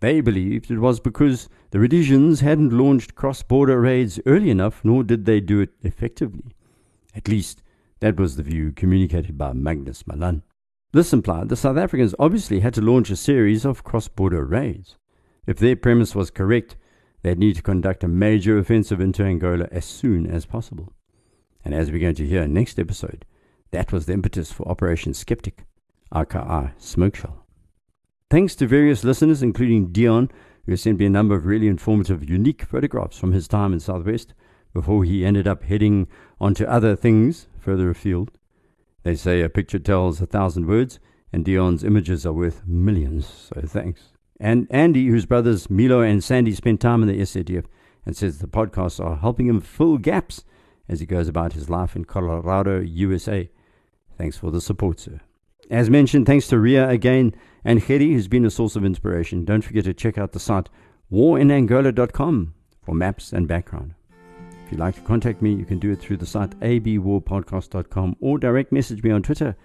They 0.00 0.20
believed 0.20 0.70
it 0.70 0.80
was 0.80 0.98
because 0.98 1.48
the 1.70 1.78
Rhodesians 1.78 2.40
hadn't 2.40 2.76
launched 2.76 3.14
cross 3.14 3.42
border 3.42 3.80
raids 3.80 4.18
early 4.26 4.50
enough, 4.50 4.84
nor 4.84 5.04
did 5.04 5.24
they 5.24 5.40
do 5.40 5.60
it 5.60 5.70
effectively. 5.82 6.56
At 7.14 7.28
least, 7.28 7.62
that 8.00 8.18
was 8.18 8.34
the 8.34 8.42
view 8.42 8.72
communicated 8.72 9.38
by 9.38 9.52
Magnus 9.52 10.04
Malan. 10.06 10.42
This 10.92 11.12
implied 11.12 11.48
the 11.48 11.56
South 11.56 11.76
Africans 11.76 12.14
obviously 12.18 12.60
had 12.60 12.74
to 12.74 12.82
launch 12.82 13.08
a 13.10 13.16
series 13.16 13.64
of 13.64 13.84
cross 13.84 14.08
border 14.08 14.44
raids. 14.44 14.96
If 15.46 15.58
their 15.58 15.76
premise 15.76 16.14
was 16.14 16.30
correct, 16.30 16.76
they'd 17.24 17.38
need 17.38 17.56
to 17.56 17.62
conduct 17.62 18.04
a 18.04 18.08
major 18.08 18.58
offensive 18.58 19.00
into 19.00 19.24
Angola 19.24 19.66
as 19.72 19.86
soon 19.86 20.26
as 20.26 20.44
possible. 20.44 20.92
And 21.64 21.74
as 21.74 21.90
we're 21.90 21.98
going 21.98 22.14
to 22.16 22.26
hear 22.26 22.46
next 22.46 22.78
episode, 22.78 23.24
that 23.70 23.92
was 23.92 24.04
the 24.04 24.12
impetus 24.12 24.52
for 24.52 24.68
Operation 24.68 25.14
Sceptic, 25.14 25.64
aka 26.14 26.74
Smoke 26.76 27.16
Shell. 27.16 27.46
Thanks 28.30 28.54
to 28.56 28.66
various 28.66 29.04
listeners, 29.04 29.42
including 29.42 29.90
Dion, 29.90 30.30
who 30.66 30.76
sent 30.76 30.98
me 30.98 31.06
a 31.06 31.10
number 31.10 31.34
of 31.34 31.46
really 31.46 31.66
informative, 31.66 32.28
unique 32.28 32.62
photographs 32.62 33.18
from 33.18 33.32
his 33.32 33.48
time 33.48 33.72
in 33.72 33.80
Southwest 33.80 34.34
before 34.74 35.04
he 35.04 35.24
ended 35.24 35.48
up 35.48 35.64
heading 35.64 36.06
onto 36.38 36.64
other 36.64 36.94
things 36.94 37.46
further 37.58 37.88
afield. 37.88 38.32
They 39.02 39.14
say 39.14 39.40
a 39.40 39.48
picture 39.48 39.78
tells 39.78 40.20
a 40.20 40.26
thousand 40.26 40.66
words, 40.66 41.00
and 41.32 41.42
Dion's 41.42 41.84
images 41.84 42.26
are 42.26 42.32
worth 42.34 42.66
millions, 42.66 43.26
so 43.26 43.62
thanks. 43.66 44.13
And 44.44 44.66
Andy, 44.68 45.06
whose 45.06 45.24
brothers 45.24 45.70
Milo 45.70 46.02
and 46.02 46.22
Sandy 46.22 46.52
spent 46.52 46.78
time 46.78 47.02
in 47.02 47.08
the 47.08 47.18
SADF, 47.18 47.64
and 48.04 48.14
says 48.14 48.40
the 48.40 48.46
podcasts 48.46 49.02
are 49.02 49.16
helping 49.16 49.46
him 49.46 49.58
fill 49.58 49.96
gaps 49.96 50.44
as 50.86 51.00
he 51.00 51.06
goes 51.06 51.28
about 51.28 51.54
his 51.54 51.70
life 51.70 51.96
in 51.96 52.04
Colorado, 52.04 52.80
USA. 52.80 53.48
Thanks 54.18 54.36
for 54.36 54.50
the 54.50 54.60
support, 54.60 55.00
sir. 55.00 55.22
As 55.70 55.88
mentioned, 55.88 56.26
thanks 56.26 56.46
to 56.48 56.58
Ria 56.58 56.90
again 56.90 57.34
and 57.64 57.80
Hedi, 57.80 58.12
who's 58.12 58.28
been 58.28 58.44
a 58.44 58.50
source 58.50 58.76
of 58.76 58.84
inspiration. 58.84 59.46
Don't 59.46 59.64
forget 59.64 59.84
to 59.84 59.94
check 59.94 60.18
out 60.18 60.32
the 60.32 60.38
site 60.38 60.68
warinangola.com 61.10 62.52
for 62.82 62.94
maps 62.94 63.32
and 63.32 63.48
background. 63.48 63.94
If 64.66 64.72
you'd 64.72 64.80
like 64.80 64.96
to 64.96 65.00
contact 65.00 65.40
me, 65.40 65.54
you 65.54 65.64
can 65.64 65.78
do 65.78 65.90
it 65.90 66.00
through 66.00 66.18
the 66.18 66.26
site 66.26 66.50
abwarpodcast.com 66.60 68.16
or 68.20 68.38
direct 68.38 68.72
message 68.72 69.02
me 69.02 69.10
on 69.10 69.22
Twitter 69.22 69.56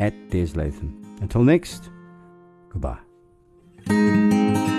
at 0.00 0.30
Des 0.30 0.54
Latham. 0.54 1.18
Until 1.20 1.44
next, 1.44 1.90
goodbye. 2.70 3.11
Música 3.88 4.71